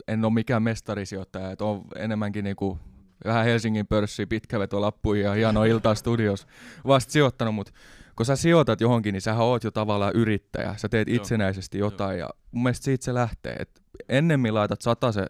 [0.07, 2.79] en ole mikään mestarisijoittaja, että on enemmänkin niinku
[3.25, 6.47] vähän Helsingin pörssiä, pitkä veto lappuihin ja hieno iltaa studios
[6.87, 7.71] vasta sijoittanut, mutta
[8.15, 10.75] kun sä sijoitat johonkin, niin sähän oot jo tavallaan yrittäjä.
[10.77, 11.15] Sä teet Joo.
[11.15, 13.55] itsenäisesti jotain ja mun mielestä siitä se lähtee.
[13.59, 15.27] Et ennemmin laitat se,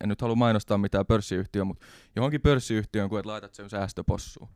[0.00, 1.86] en nyt halua mainostaa mitään pörssiyhtiöä, mutta
[2.16, 4.48] johonkin pörssiyhtiöön, kun et laitat sen säästöpossuun.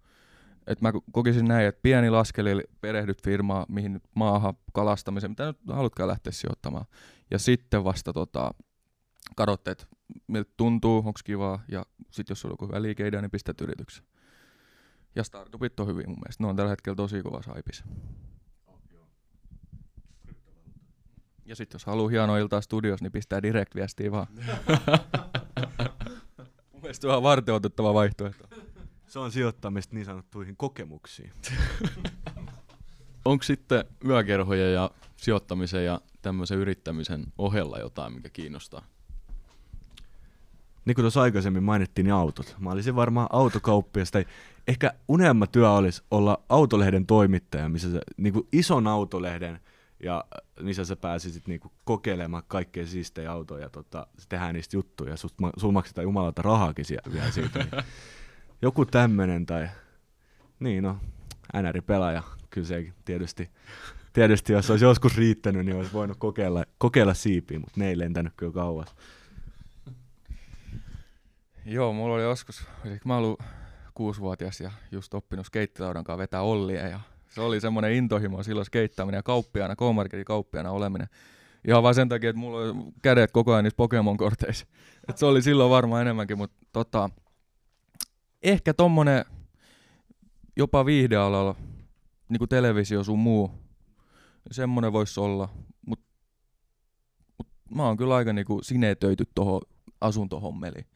[0.67, 5.59] Et mä kokisin näin, että pieni laskeli perehdyt firmaa, mihin nyt maahan kalastamiseen, mitä nyt
[5.69, 6.85] halutkaan lähteä sijoittamaan.
[7.31, 8.55] Ja sitten vasta tota,
[9.37, 9.87] katsot, että
[10.27, 14.05] miltä tuntuu, onko kivaa, ja sitten jos sulla on joku hyvä liikeidea, niin pistät yrityksen.
[15.15, 16.45] Ja startupit on hyvin mun mielestä.
[16.45, 17.85] Ne on tällä hetkellä tosi kova saipis.
[21.45, 24.27] Ja sitten jos haluaa hienoa iltaa studios, niin pistää direct viestiä vaan.
[26.73, 28.49] mun mielestä on varten otettava vaihtoehto.
[29.07, 31.33] Se on sijoittamista niin sanottuihin kokemuksiin.
[33.25, 38.85] Onko sitten yökerhojen ja sijoittamisen ja tämmöisen yrittämisen ohella jotain, mikä kiinnostaa?
[40.85, 42.57] Niin kuin tuossa aikaisemmin mainittiin, niin autot.
[42.59, 44.25] Mä olisin varmaan autokauppias, tai
[44.69, 49.61] ehkä unelmatyö olisi olla autolehden toimittaja, missä sä, niin kuin ison autolehden,
[50.03, 50.25] ja
[50.61, 55.17] missä sä pääsisit niin kuin kokeilemaan kaikkea siistejä autoja, ja tota, tehdään niistä juttuja, ja
[55.17, 57.59] sut, ma- sul maksetaan jumalalta rahaakin siellä, vielä siitä.
[57.59, 57.85] Niin.
[58.63, 59.69] Joku tämmönen, tai
[60.61, 60.99] niin no,
[61.55, 63.51] NR-pelaaja, kyllä se tietysti,
[64.13, 68.33] tietysti jos olisi joskus riittänyt, niin olisi voinut kokeilla, kokeilla siipiä, mutta ne ei lentänyt
[68.37, 68.95] kyllä kauas.
[71.65, 73.43] Joo, mulla oli joskus, olisiko mä ollut
[73.95, 79.19] kuusivuotias ja just oppinut skeittilaudan kanssa vetää ollia ja se oli semmoinen intohimo silloin skeittaaminen
[79.19, 81.09] ja kauppiaana, K-Marketin kauppiaana oleminen.
[81.69, 84.67] Ihan vaan sen takia, että mulla oli kädet koko ajan niissä Pokemon-korteissa.
[85.09, 87.11] Et se oli silloin varmaan enemmänkin, mutta tota,
[88.43, 89.25] ehkä tommonen
[90.57, 91.55] jopa viihdealalla,
[92.29, 93.51] niinku televisio sun muu,
[94.51, 95.49] semmonen voisi olla,
[95.87, 96.07] mutta
[97.39, 99.61] mut mä oon kyllä aika niinku sinetöity tohon
[100.01, 100.87] asuntohommeliin.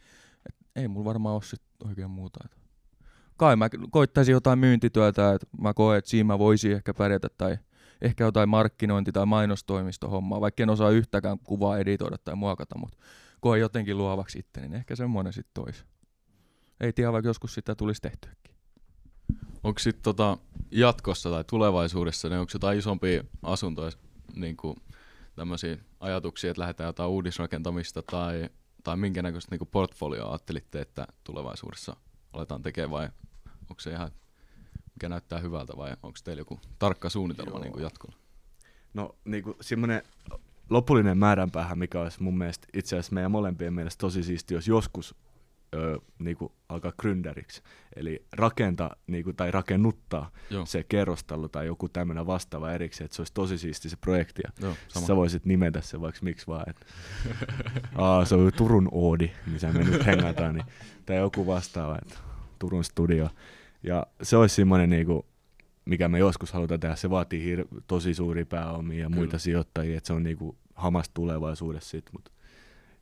[0.77, 2.41] Ei mulla varmaan ole sit oikein muuta.
[2.45, 2.59] Et
[3.37, 7.59] kai mä koittaisin jotain myyntityötä, että mä koen, että siinä mä voisin ehkä pärjätä tai
[8.03, 12.99] ehkä jotain markkinointi- tai mainostoimistohommaa, vaikka en osaa yhtäkään kuvaa editoida tai muokata, mutta
[13.41, 15.85] koen jotenkin luovaksi itteni, niin ehkä semmoinen sitten tois.
[16.81, 18.55] Ei tiedä, vaikka joskus sitä tulisi tehtyäkin.
[19.65, 20.39] Onko sitten tota
[20.71, 23.91] jatkossa tai tulevaisuudessa, niin onko jotain isompia asuntoja,
[24.35, 24.77] niin kuin
[25.37, 28.49] tämmöisiä ajatuksia, että lähdetään jotain uudisrakentamista tai,
[28.85, 31.97] tai minkä näköistä niin portfolioa ajattelitte, että tulevaisuudessa
[32.33, 33.09] aletaan tekemään vai
[33.61, 34.11] onko se ihan,
[34.95, 38.17] mikä näyttää hyvältä vai onko teillä joku tarkka suunnitelma niin jatkolla?
[38.95, 40.03] No niinku semmoinen
[40.71, 45.15] lopullinen määränpäähän, mikä olisi mun mielestä itse asiassa meidän molempien mielestä tosi siisti, jos joskus
[45.75, 47.63] öö, niinku alkaa gründeriksi.
[47.97, 53.23] Eli rakentaa niinku, tai rakennuttaa Joo, se kerrostalo tai joku tämmöinen vastaava erikseen, että se
[53.23, 54.43] olisi tosi siisti se projekti.
[54.45, 55.07] Ja joo Sama.
[55.07, 56.87] Sä voisit nimetä se vaikka miksi vaan, että
[57.95, 60.67] Aa, se on Turun Oodi, missä me nyt hengataan, niin,
[61.07, 62.19] tai joku vastaava, että
[62.59, 63.29] Turun Studio.
[63.83, 65.27] Ja se olisi semmoinen niinku,
[65.85, 69.39] mikä me joskus halutaan tehdä, se vaatii hir- tosi suuri pääomia ja muita Kyllä.
[69.39, 72.33] sijoittajia, että se on niinku hamas tulevaisuudessa sit, mut.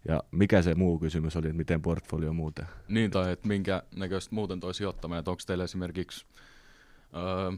[0.08, 2.66] Ja mikä se muu kysymys oli, että miten portfolio muuten?
[2.88, 6.26] Niin, tai että minkä näköistä muuten toi sijoittaminen, että onko teillä esimerkiksi
[7.16, 7.52] öö,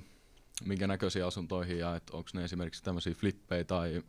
[0.64, 4.02] minkä näköisiä asuntoihin ja että onko ne esimerkiksi tämmöisiä flippejä tai,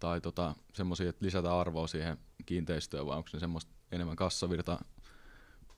[0.00, 4.78] tai tota, semmoisia, että lisätään arvoa siihen kiinteistöön vai onko ne semmoista enemmän kassavirta?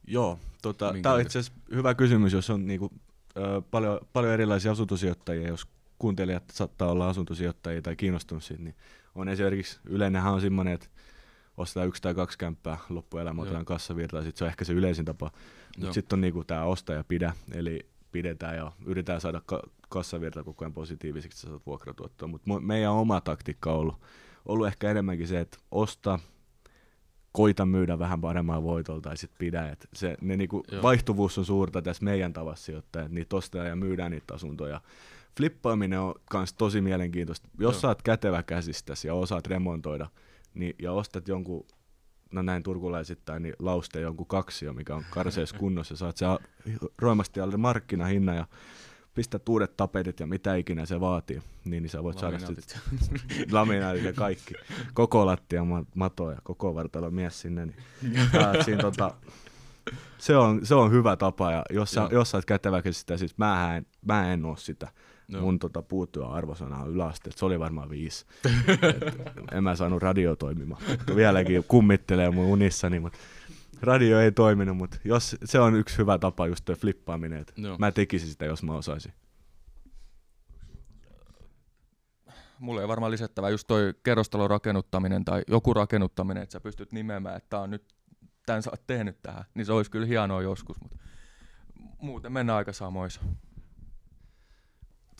[0.06, 2.92] Joo, tota, tämä on itse asiassa hyvä kysymys, jos on niinku,
[3.36, 5.66] ö, paljon, paljon erilaisia asuntosijoittajia, jos
[5.98, 8.74] kuuntelijat saattaa olla asuntosijoittajia tai kiinnostunut siitä, niin
[9.14, 10.86] on esimerkiksi yleinenhän on semmoinen, että
[11.60, 15.04] ostetaan yksi tai kaksi kämppää loppuelämä, otetaan kassavirta, ja sit se on ehkä se yleisin
[15.04, 15.30] tapa.
[15.78, 20.44] Mutta sitten on niinku tämä osta ja pidä, eli pidetään ja yritetään saada ka- kassavirta
[20.44, 22.28] koko ajan positiiviseksi, että saat vuokratuottoa.
[22.28, 24.00] Mutta meidän oma taktiikka on ollut,
[24.46, 26.18] ollut ehkä enemmänkin se, että osta,
[27.32, 29.68] koita myydä vähän paremmalla voitolla tai sitten pidä.
[29.68, 30.82] Et se, ne niinku Joo.
[30.82, 34.80] vaihtuvuus on suurta tässä meidän tavassa sijoittaa, että niitä ostetaan ja myydään niitä asuntoja.
[35.36, 37.48] Flippaaminen on myös tosi mielenkiintoista.
[37.58, 37.80] Jos Joo.
[37.80, 40.08] sä oot kätevä käsistäsi ja osaat remontoida
[40.54, 41.66] niin, ja ostat jonkun,
[42.32, 46.26] no näin turkulaisittain, niin lauste jonkun kaksio, mikä on karseessa kunnossa, saat se
[46.98, 48.46] roimasti alle markkinahinnan ja
[49.14, 53.52] pistät uudet tapetit ja mitä ikinä se vaatii, niin, niin sä voit saada sit Laminaatit.
[53.52, 54.54] laminaatit ja kaikki.
[54.94, 57.66] Koko lattia ma- mato ja koko vartalo mies sinne.
[57.66, 57.76] Niin
[58.64, 59.14] siinä, tota,
[60.18, 62.10] se, on, se on hyvä tapa ja jos sä, Joo.
[62.10, 64.88] jos sä oot kätevä sitä, siis mä en, mä en oo sitä.
[65.30, 65.42] Joo.
[65.42, 68.26] Mun tota, puuttua arvosana on yläaste, se oli varmaan viisi.
[68.82, 70.82] Et, en mä saanut radio toimimaan.
[71.16, 73.18] Vieläkin kummittelee mun unissani, mutta
[73.82, 77.78] radio ei toiminut, mutta jos, se on yksi hyvä tapa just toi flippaaminen, että Joo.
[77.78, 79.12] mä tekisin sitä, jos mä osaisin.
[82.58, 87.36] Mulle ei varmaan lisättävä just toi kerrostalon rakennuttaminen tai joku rakennuttaminen, että sä pystyt nimeämään,
[87.36, 87.94] että tää on nyt,
[88.46, 90.96] tän sä oot tehnyt tähän, niin se olisi kyllä hienoa joskus, mutta
[91.98, 93.20] muuten mennään aika samoissa.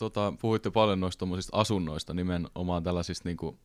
[0.01, 3.59] Tota, puhuitte paljon noista asunnoista, nimenomaan tällaisista niinku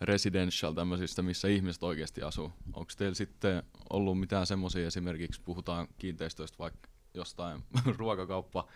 [0.00, 2.52] residential tämmöisistä, missä ihmiset oikeasti asuu.
[2.66, 7.64] Onko teillä sitten ollut mitään semmoisia esimerkiksi, puhutaan kiinteistöistä vaikka jostain
[7.98, 8.68] ruokakauppa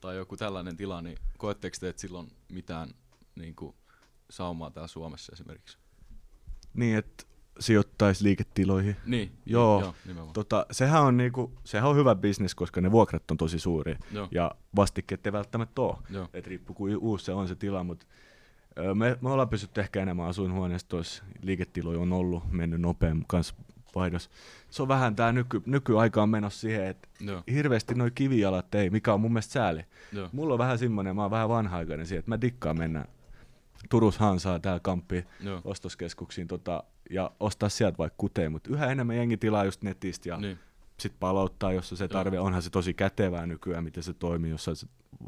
[0.00, 2.90] tai joku tällainen tila, niin koetteko te, että silloin mitään
[3.34, 3.74] niinku,
[4.30, 5.78] saumaa täällä Suomessa esimerkiksi?
[6.74, 7.24] Niin, että
[7.60, 8.96] sijoittaisi liiketiloihin.
[9.06, 9.80] Niin, Joo.
[9.80, 10.32] joo nimenomaan.
[10.32, 14.28] Tota, sehän, on niinku, sehän on hyvä bisnes, koska ne vuokrat on tosi suuria joo,
[14.30, 15.96] ja vastikkeet ei välttämättä ole.
[16.34, 18.06] Et riippuu kuin uusi se on se tila, mutta
[18.94, 21.24] me, me ollaan pysytty ehkä enemmän asuinhuoneistoissa.
[21.42, 23.54] Liiketiloja on ollut, mennyt nopeammin kanssa
[23.94, 24.30] vaihdos.
[24.70, 28.90] Se on vähän tämä nyky, nykyaika on menossa siihen, että joo, hirveästi noi kivijalat ei,
[28.90, 29.84] mikä on mun mielestä sääli.
[30.12, 33.04] joo, Mulla on vähän semmoinen, mä oon vähän vanha-aikainen siihen, että mä dikkaan mennä
[33.90, 39.16] Turus Hansaa täällä kamppiin joo, ostoskeskuksiin tota, ja ostaa sieltä vaikka kuteen, mutta yhä enemmän
[39.16, 40.58] jengi tilaa just netistä ja niin,
[41.00, 42.38] sitten palauttaa, jos se tarve.
[42.40, 44.76] Onhan se tosi kätevää nykyään, miten se toimii jossain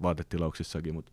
[0.02, 1.12] vaatetilauksissakin, mutta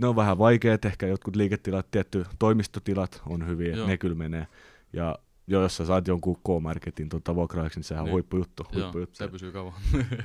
[0.00, 3.86] ne on vähän vaikeat, ehkä jotkut liiketilat, tietty toimistotilat on hyviä, Joo.
[3.86, 4.46] ne kyllä menee.
[4.92, 8.12] Ja jo, jos sä saat jonkun K-Marketin tota, vuokraajaksi, niin sehän on Niin.
[8.12, 8.66] huippujuttu.
[8.72, 9.16] joo, huippujuttu.
[9.16, 9.72] se pysyy kauan.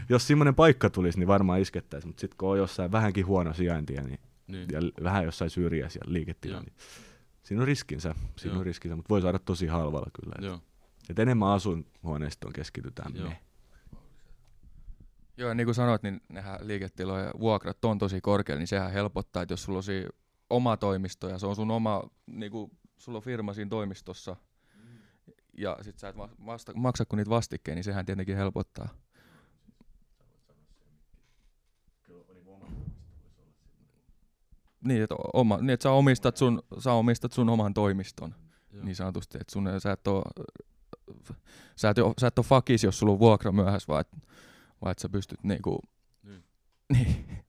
[0.09, 4.01] Jos semmoinen paikka tulisi, niin varmaan iskettäisiin, mutta sitten kun on jossain vähänkin huono sijaintia
[4.01, 6.63] niin, niin, ja vähän jossain syrjäisiä liiketila, Joo.
[6.63, 6.73] niin
[7.43, 8.59] siinä on riskinsä, siinä Joo.
[8.59, 10.35] on riskinsä, mutta voi saada tosi halvalla kyllä.
[10.39, 10.59] Et, joo,
[11.09, 13.29] et enemmän asuinhuoneistoon keskitytään Joo.
[13.29, 13.41] me.
[15.37, 19.43] Joo, ja niin kuin sanoit, niin nehän liiketilojen vuokrat on tosi korkealla, niin sehän helpottaa,
[19.43, 20.09] että jos sulla on siinä
[20.49, 24.35] oma toimisto ja se on sun oma, niin kuin, sulla on firma siinä toimistossa,
[25.57, 28.89] ja sit sä et va- vasta, maksa kun niitä vastikkeen, niin sehän tietenkin helpottaa.
[34.85, 38.35] Niin, että, oma, niin, että sä, omistat sun, sä omistat sun oman toimiston,
[38.71, 40.23] joo, niin sanotusti, että sun, sä et oo,
[41.75, 44.27] sä et, sä et ole fakis, jos sulla on vuokra myöhässä, vaan, et-
[44.81, 45.79] vaan että sä pystyt niinku,
[46.23, 46.43] Niin.
[46.93, 47.45] niin.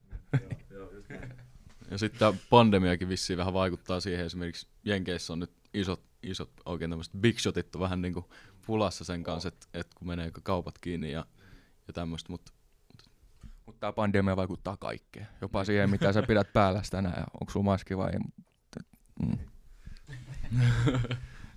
[1.91, 4.25] Ja sitten tämä pandemiakin vissiin vähän vaikuttaa siihen.
[4.25, 8.25] Esimerkiksi Jenkeissä on nyt isot, isot oikein tämmöiset big shotit on vähän niinku
[8.65, 11.25] pulassa sen kanssa, että et kun menee kaupat kiinni ja,
[11.87, 12.31] ja tämmöistä.
[12.31, 12.51] Mutta
[13.67, 15.27] Mutta tämä pandemia vaikuttaa kaikkeen.
[15.41, 18.19] Jopa siihen, mitä sä pidät päällä tänään onko sulla maski vai ei.
[18.25, 18.33] Mut,
[18.79, 18.87] et,
[19.19, 19.37] Mm.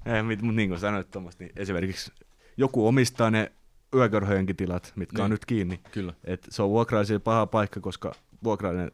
[0.06, 2.12] Ei, mutta niin kuin sanoit Thomas, niin esimerkiksi
[2.56, 3.52] joku omistaa ne
[3.94, 5.24] yökerhojenkin tilat, mitkä niin.
[5.24, 5.80] on nyt kiinni.
[5.92, 8.12] kyllä, Et se on vuokraisille paha paikka, koska
[8.44, 8.92] vuokrainen,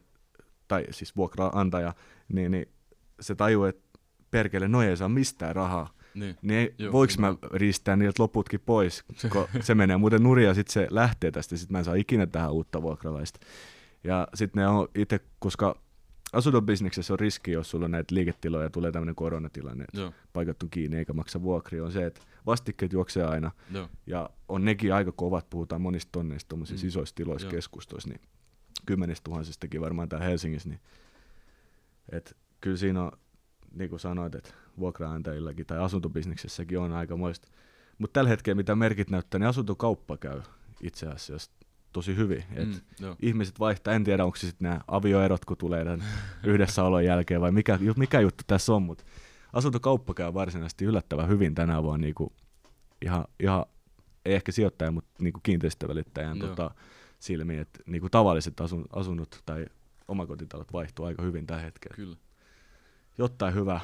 [0.67, 1.93] tai siis vuokraantaja,
[2.33, 2.67] niin, niin
[3.19, 3.99] se tajuu, että
[4.31, 5.96] perkele, noi ei saa mistään rahaa.
[6.19, 7.57] Niin, Niin Joo, voiko mä kyllä.
[7.57, 11.73] riistää niiltä loputkin pois, kun se menee muuten nurin ja sitten se lähtee tästä, sitten
[11.73, 13.39] mä en saa ikinä tähän uutta vuokralaista.
[14.03, 15.75] Ja sitten ne on itse, koska
[16.33, 20.63] asuntobisneksessä on riski, jos sulla on näitä liiketiloja ja tulee tämmöinen koronatilanne, että joo, paikat
[20.63, 23.51] on kiinni eikä maksa vuokria, on se, että vastikkeet juoksee aina.
[23.71, 26.85] joo, Ja on nekin aika kovat, puhutaan monista tonneista tuommoisissa Mm.
[26.85, 26.89] mm.
[26.89, 27.51] isoissa tiloissa Joo.
[27.51, 28.21] keskustoissa, niin
[28.85, 30.79] kymmenistä tuhansistakin varmaan täällä Helsingissä, niin
[32.11, 33.11] et kyllä siinä on,
[33.73, 37.47] niin kuin sanoit, että vuokraantajillakin tai asuntobisneksessäkin on aika moista.
[37.97, 40.41] Mutta tällä hetkellä, mitä merkit näyttää, niin asuntokauppa käy
[40.81, 41.51] itse asiassa
[41.93, 42.43] tosi hyvin.
[42.53, 43.15] Et Mm, joo.
[43.21, 46.03] ihmiset vaihtaa, en tiedä onko se sitten nämä avioerot, kun tulee tämän
[46.43, 49.03] yhdessäolon jälkeen vai mikä, mikä juttu tässä on, mutta
[49.53, 52.33] asuntokauppa käy varsinaisesti yllättävän hyvin tänä vuonna niinku
[53.01, 53.65] ihan, ihan,
[54.25, 56.47] ei ehkä sijoittajan, mutta niinku kiinteistövälittäjän Joo.
[56.47, 56.71] tota,
[57.19, 59.65] silmiin, että niinku tavalliset asun, asunnot tai
[60.07, 61.95] omakotitalot vaihtuu aika hyvin tällä hetkellä.
[61.95, 62.17] Kyllä.
[63.17, 63.79] Jotain hyvää.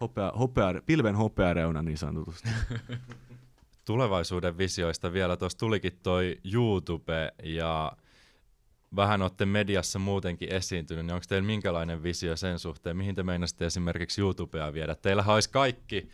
[0.00, 2.48] Hopea, hopea, pilven hopeareuna niin sanotusti.
[3.84, 5.36] tulevaisuuden visioista vielä.
[5.36, 7.92] Tuossa tulikin toi YouTube ja
[8.96, 13.66] vähän olette mediassa muutenkin esiintynyt, niin onko teillä minkälainen visio sen suhteen, mihin te meinasitte
[13.66, 14.94] esimerkiksi YouTubea viedä?
[14.94, 16.08] Teillähän olisi kaikki,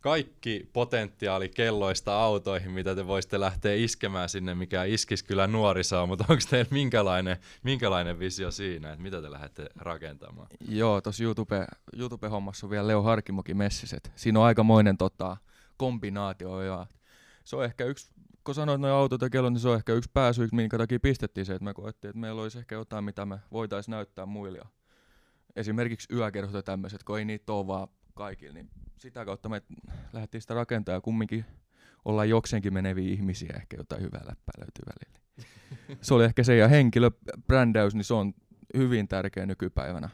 [0.00, 6.24] kaikki potentiaali kelloista autoihin, mitä te voisitte lähteä iskemään sinne, mikä iskisi kyllä nuorisoa, mutta
[6.28, 10.46] onko teillä minkälainen, minkälainen visio siinä, että mitä te lähdette rakentamaan?
[10.68, 11.66] Joo, tuossa YouTube,
[11.96, 14.12] YouTube-hommassa on vielä Leo Harkimokin messiset.
[14.16, 15.36] Siinä on aikamoinen tota,
[15.76, 16.86] kombinaatio ja
[17.44, 18.10] se on ehkä yksi,
[18.44, 21.46] kun sanoit noin autot ja kellot, niin se on ehkä yksi pääsyy, minkä takia pistettiin
[21.46, 24.62] se, että me koettiin, että meillä olisi ehkä jotain, mitä me voitaisiin näyttää muille.
[25.56, 29.62] Esimerkiksi yökerhot ja tämmöiset, kun ei niitä ole vaan kaikilla, niin sitä kautta me
[30.12, 31.44] lähdettiin sitä rakentamaan ja kumminkin
[32.04, 35.16] ollaan jokseenkin meneviä ihmisiä, ehkä jotain hyvää läppää löytyy välillä.
[36.00, 38.34] Se oli ehkä se, ja henkilöbrändäys, niin se on
[38.76, 40.08] hyvin tärkeä nykypäivänä.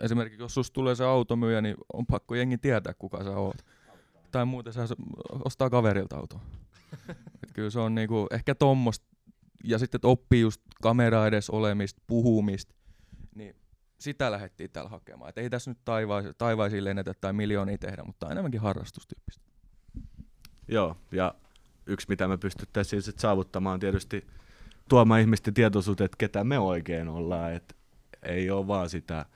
[0.00, 3.64] Esimerkiksi jos susta tulee se automyyjä, niin on pakko jengi tietää, kuka sä oot.
[4.30, 4.88] Tai muuten sä
[5.44, 6.40] ostaa kaverilta auton.
[7.42, 9.06] Et kyllä se on niinku ehkä tommosta.
[9.64, 12.74] Ja sitten oppii just kamera edes olemista, puhumista.
[14.00, 15.28] Niin sitä lähdettiin täällä hakemaan.
[15.28, 19.44] Et ei tässä nyt taivaisi, taivaisiin lennetä tai miljoonia tehdä, mutta enemmänkin harrastustyyppistä.
[20.68, 21.34] Joo, ja
[21.86, 24.26] yksi mitä me pystyttäisiin sit saavuttamaan on tietysti
[24.88, 27.74] tuomaan ihmisten tietoisuuteen, että ketä me oikein ollaan, että
[28.22, 29.26] ei ole vaan sitä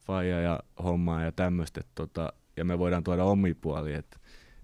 [0.00, 3.24] faija ja hommaa ja tämmöistä, tota, ja me voidaan tuoda
[3.98, 4.18] että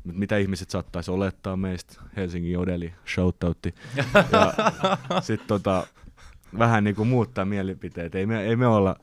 [0.04, 3.74] mut mitä ihmiset saattaisi olettaa meistä, Helsingin Odeli, shoutoutti,
[4.32, 4.54] ja
[5.26, 5.86] sitten tota,
[6.58, 8.96] vähän niinku muuttaa mielipiteet, ei me, ei me olla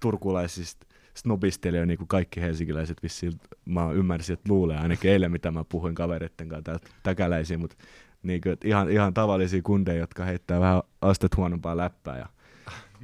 [0.00, 3.32] turkulaisista snobistelijoita, niin kuin kaikki helsinkiläiset vissiin,
[3.64, 7.76] mä ymmärsin, että luulee ainakin eilen, mitä mä puhuin kavereitten kanssa täältä täkäläisiin, mutta
[8.22, 12.26] niin kuin, ihan, ihan tavallisia kundeja, jotka heittää vähän astet huonompaa läppää ja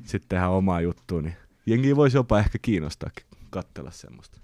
[0.05, 3.11] sitten tehdään omaa juttua, niin jengi voisi jopa ehkä kiinnostaa
[3.51, 4.41] katsella semmoista.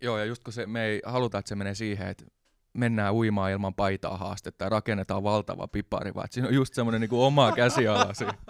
[0.00, 2.24] Joo, ja just kun se, me ei haluta, että se menee siihen, että
[2.72, 7.00] mennään uimaan ilman paitaa haastetta ja rakennetaan valtava pipari, vaan että siinä on just semmoinen
[7.00, 8.34] niinku oma käsiala siinä.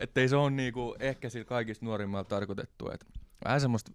[0.00, 2.90] Että ei se ole niinku ehkä sillä kaikista nuorimmalla tarkoitettu.
[2.90, 3.06] Että
[3.44, 3.90] vähän semmoista,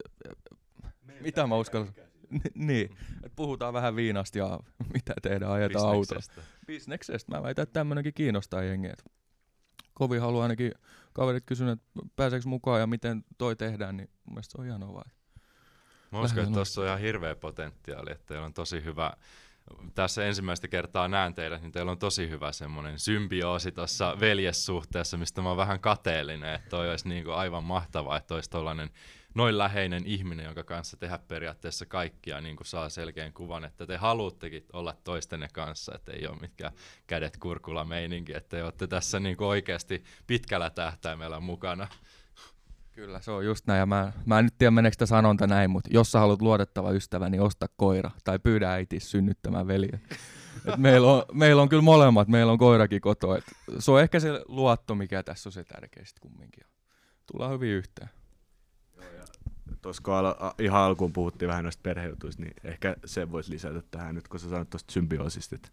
[1.22, 1.94] mitä mä uskallan.
[2.30, 4.60] Ni- niin, että puhutaan vähän viinasta ja
[4.94, 6.20] mitä tehdään, ajetaan autoa.
[6.68, 7.36] Bisneksestä.
[7.36, 8.94] Mä väitän, että tämmöinenkin kiinnostaa jengiä.
[8.94, 9.04] Et
[9.94, 10.72] Kovin haluaa ainakin
[11.14, 11.86] kaverit kysyä, että
[12.16, 15.04] pääseekö mukaan ja miten toi tehdään, niin mun mielestä se on hienoa.
[16.12, 19.14] Mä uskon, että tuossa on ihan hirveä potentiaali, että teillä on tosi hyvä,
[19.96, 25.42] tässä ensimmäistä kertaa näen teidät, niin teillä on tosi hyvä semmoinen symbioosi tuossa veljessuhteessa, mistä
[25.42, 28.90] mä oon vähän kateellinen, että toi olisi niinku aivan mahtavaa, että olisi tollainen
[29.36, 33.98] noin läheinen ihminen, jonka kanssa tehdä periaatteessa kaikkia, niin kuin saa selkeän kuvan, että te
[33.98, 36.74] haluattekin olla toistenne kanssa, että ei ole mitkään
[37.08, 41.88] kädet kurkulla meininki, että te olette tässä niin kuin oikeasti pitkällä tähtäimellä mukana.
[43.00, 43.80] Kyllä, se on just näin.
[43.80, 47.30] Ja mä, mä en nyt tiedä, meneekö sanonta näin, mutta jos sä haluat luotettava ystävä,
[47.30, 48.12] niin osta koira.
[48.24, 50.02] Tai pyydä äiti synnyttämään veljen.
[50.66, 53.36] Et meillä, on, meillä on kyllä molemmat, meillä on koirakin koto.
[53.36, 53.44] Et
[53.80, 56.64] se on ehkä se luotto, mikä tässä on se tärkeä sit kumminkin.
[57.32, 58.10] Tullaan hyvin yhteen.
[59.82, 64.16] Tuossa kun al- ihan alkuun puhuttiin vähän noista perhejutuista, niin ehkä se voisi lisätä tähän
[64.16, 65.70] nyt, kun sä sanoit tuosta symbioosista, että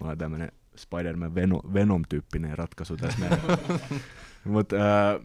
[0.00, 3.40] mulla on tämmöinen Spider-Man Venom- Venom-tyyppinen ratkaisu tässä näin.
[4.44, 5.20] Mutta äh,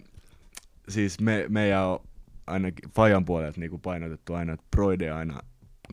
[0.91, 1.99] siis me, meidän on
[2.47, 5.39] ainakin Fajan puolelta niin kuin painotettu aina, että broide aina,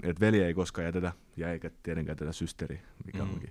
[0.02, 3.30] että veli ei koskaan jätetä, ja eikä tietenkään tätä systeri, mikä Mm.
[3.30, 3.50] onkin,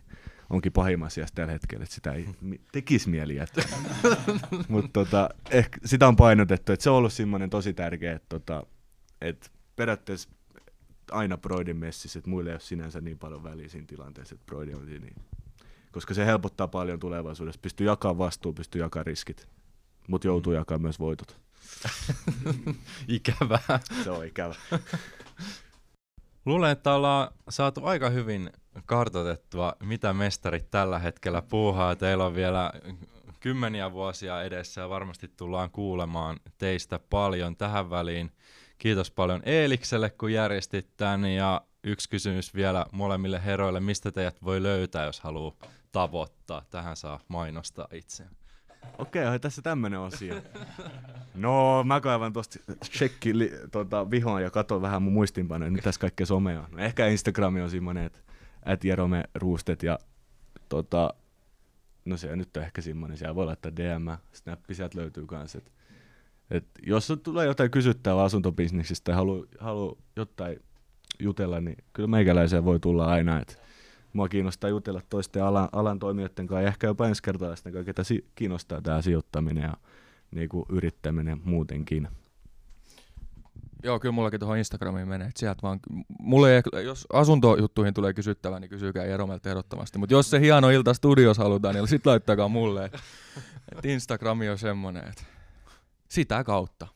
[0.49, 2.27] onkin pahimmassa sijassa tällä hetkellä, että sitä ei
[2.71, 3.63] tekisi mieli jättää.
[4.67, 8.65] Mutta tota, ehkä sitä on painotettu, että se on ollut semmoinen tosi tärkeä, että tota,
[9.21, 10.29] et periaatteessa
[11.11, 14.73] aina Broidin messissä, että muille ei ole sinänsä niin paljon väliä siinä tilanteessa, että Broidi
[14.73, 14.85] on.
[14.85, 15.15] Niin.
[15.91, 17.61] Koska se helpottaa paljon tulevaisuudessa.
[17.61, 19.47] Pystyy jakaa vastuu, pystyy jakaa riskit,
[20.07, 20.57] mutta joutuu Mm.
[20.57, 21.37] jakaa myös voitot.
[23.07, 23.79] Ikävää.
[24.03, 24.55] Se on ikävä.
[26.45, 28.49] Luulen, että ollaan saatu aika hyvin
[28.85, 31.95] kartoitettua, mitä mestarit tällä hetkellä puuhaa.
[31.95, 32.71] Teillä on vielä
[33.39, 38.31] kymmeniä vuosia edessä ja varmasti tullaan kuulemaan teistä paljon tähän väliin.
[38.77, 44.63] Kiitos paljon Eelikselle, kun järjestit tän ja yksi kysymys vielä molemmille heroille, mistä teidät voi
[44.63, 45.55] löytää, jos haluaa
[45.91, 46.65] tavoittaa.
[46.69, 48.36] Tähän saa mainostaa itseään.
[48.97, 50.35] Okei, okay, tässä tämmönen osio.
[51.35, 52.59] No, mä kaivan tosta
[52.97, 55.71] shekki li, tota, vihoon ja katon vähän mun muistinpanoja.
[55.71, 56.67] Nyt tässä kaikkea somea.
[56.71, 58.19] No, ehkä Instagrami on semmonen, että
[58.65, 59.99] at Jerome Ruustet ja
[60.69, 61.13] tota,
[62.05, 65.55] no se nyt on ehkä semmonen, siellä voi laittaa DM, snappi sieltä löytyy kans.
[65.55, 65.71] Et,
[66.51, 70.59] et jos tulee jotain kysyttävää asuntobisneksistä tai haluaa halu jotain
[71.19, 73.39] jutella, niin kyllä meikäläiseen voi tulla aina.
[73.39, 73.66] Et
[74.17, 78.25] mua kiinnostaa jutella toisten alan, alan toimijoiden kanssa ja ehkä jopa ensikertalaisten kanssa, ketä si-
[78.35, 79.73] kiinnostaa tämä sijoittaminen ja
[80.31, 82.07] niin kuin yrittäminen muutenkin.
[83.83, 85.27] Joo, kyllä mullakin tuohon Instagramiin menee.
[85.27, 85.79] Et sieltä vaan,
[86.19, 89.97] mulle ei, jos asuntojuttuihin tulee kysyttävää, niin kysykää Jeromelta ehdottomasti.
[89.97, 92.85] Mutta jos se hieno ilta studios halutaan, niin sit laittakaa mulle.
[92.85, 92.93] Et,
[93.77, 95.23] et Instagrami on semmonen, että
[96.09, 96.87] sitä kautta.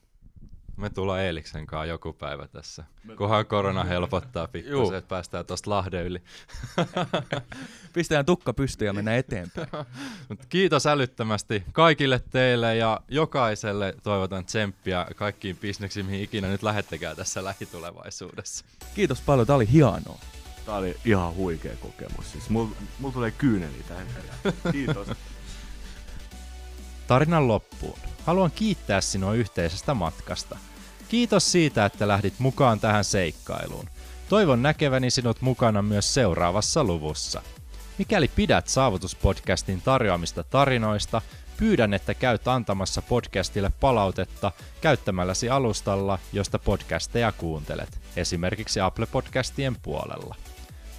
[0.81, 2.83] Me tullaan Eeliksen kanssa joku päivä tässä,
[3.17, 6.21] kunhan korona helpottaa pikkusen, että päästään tuosta Lahden yli.
[7.93, 9.67] Pistetään tukka pystyyn ja mennään eteenpäin.
[10.29, 17.15] Mut kiitos älyttömästi kaikille teille ja jokaiselle toivotan tsemppiä kaikkiin bisneksiin, mihin ikinä nyt lähettekään
[17.15, 18.65] tässä lähitulevaisuudessa.
[18.95, 20.19] Kiitos paljon, tää oli hienoa.
[20.65, 22.31] Tää oli ihan huikea kokemus.
[22.31, 24.07] Siis mulla mul tulee kyyneli tähän.
[24.71, 25.07] Kiitos.
[27.07, 27.99] Tarinan loppuun.
[28.25, 30.57] Haluan kiittää sinua yhteisestä matkasta.
[31.11, 33.89] Kiitos siitä, että lähdit mukaan tähän seikkailuun.
[34.29, 37.41] Toivon näkeväni sinut mukana myös seuraavassa luvussa.
[37.97, 41.21] Mikäli pidät Saavutuspodcastin tarjoamista tarinoista,
[41.57, 44.51] pyydän, että käyt antamassa podcastille palautetta
[44.81, 50.35] käyttämälläsi alustalla, josta podcasteja kuuntelet, esimerkiksi Apple Podcastien puolella.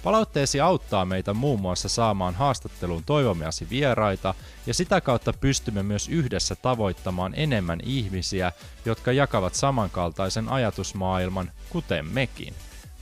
[0.03, 4.33] Palautteesi auttaa meitä muun muassa saamaan haastatteluun toivomiasi vieraita
[4.65, 8.51] ja sitä kautta pystymme myös yhdessä tavoittamaan enemmän ihmisiä,
[8.85, 12.53] jotka jakavat samankaltaisen ajatusmaailman, kuten mekin.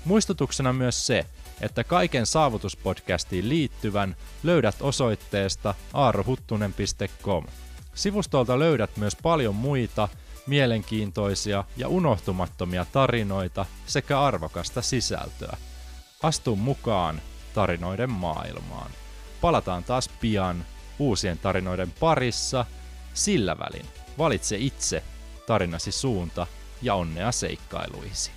[0.05, 1.25] Muistutuksena myös se,
[1.61, 7.45] että kaiken saavutuspodcastiin liittyvän löydät osoitteesta aarohuttunen.com.
[7.93, 10.07] Sivustolta löydät myös paljon muita
[10.47, 15.57] mielenkiintoisia ja unohtumattomia tarinoita sekä arvokasta sisältöä.
[16.23, 17.21] Astu mukaan
[17.53, 18.91] tarinoiden maailmaan.
[19.41, 20.65] Palataan taas pian
[20.99, 22.65] uusien tarinoiden parissa.
[23.13, 23.85] Sillä välin
[24.17, 25.03] valitse itse
[25.47, 26.47] tarinasi suunta
[26.81, 28.31] ja onnea seikkailuisi.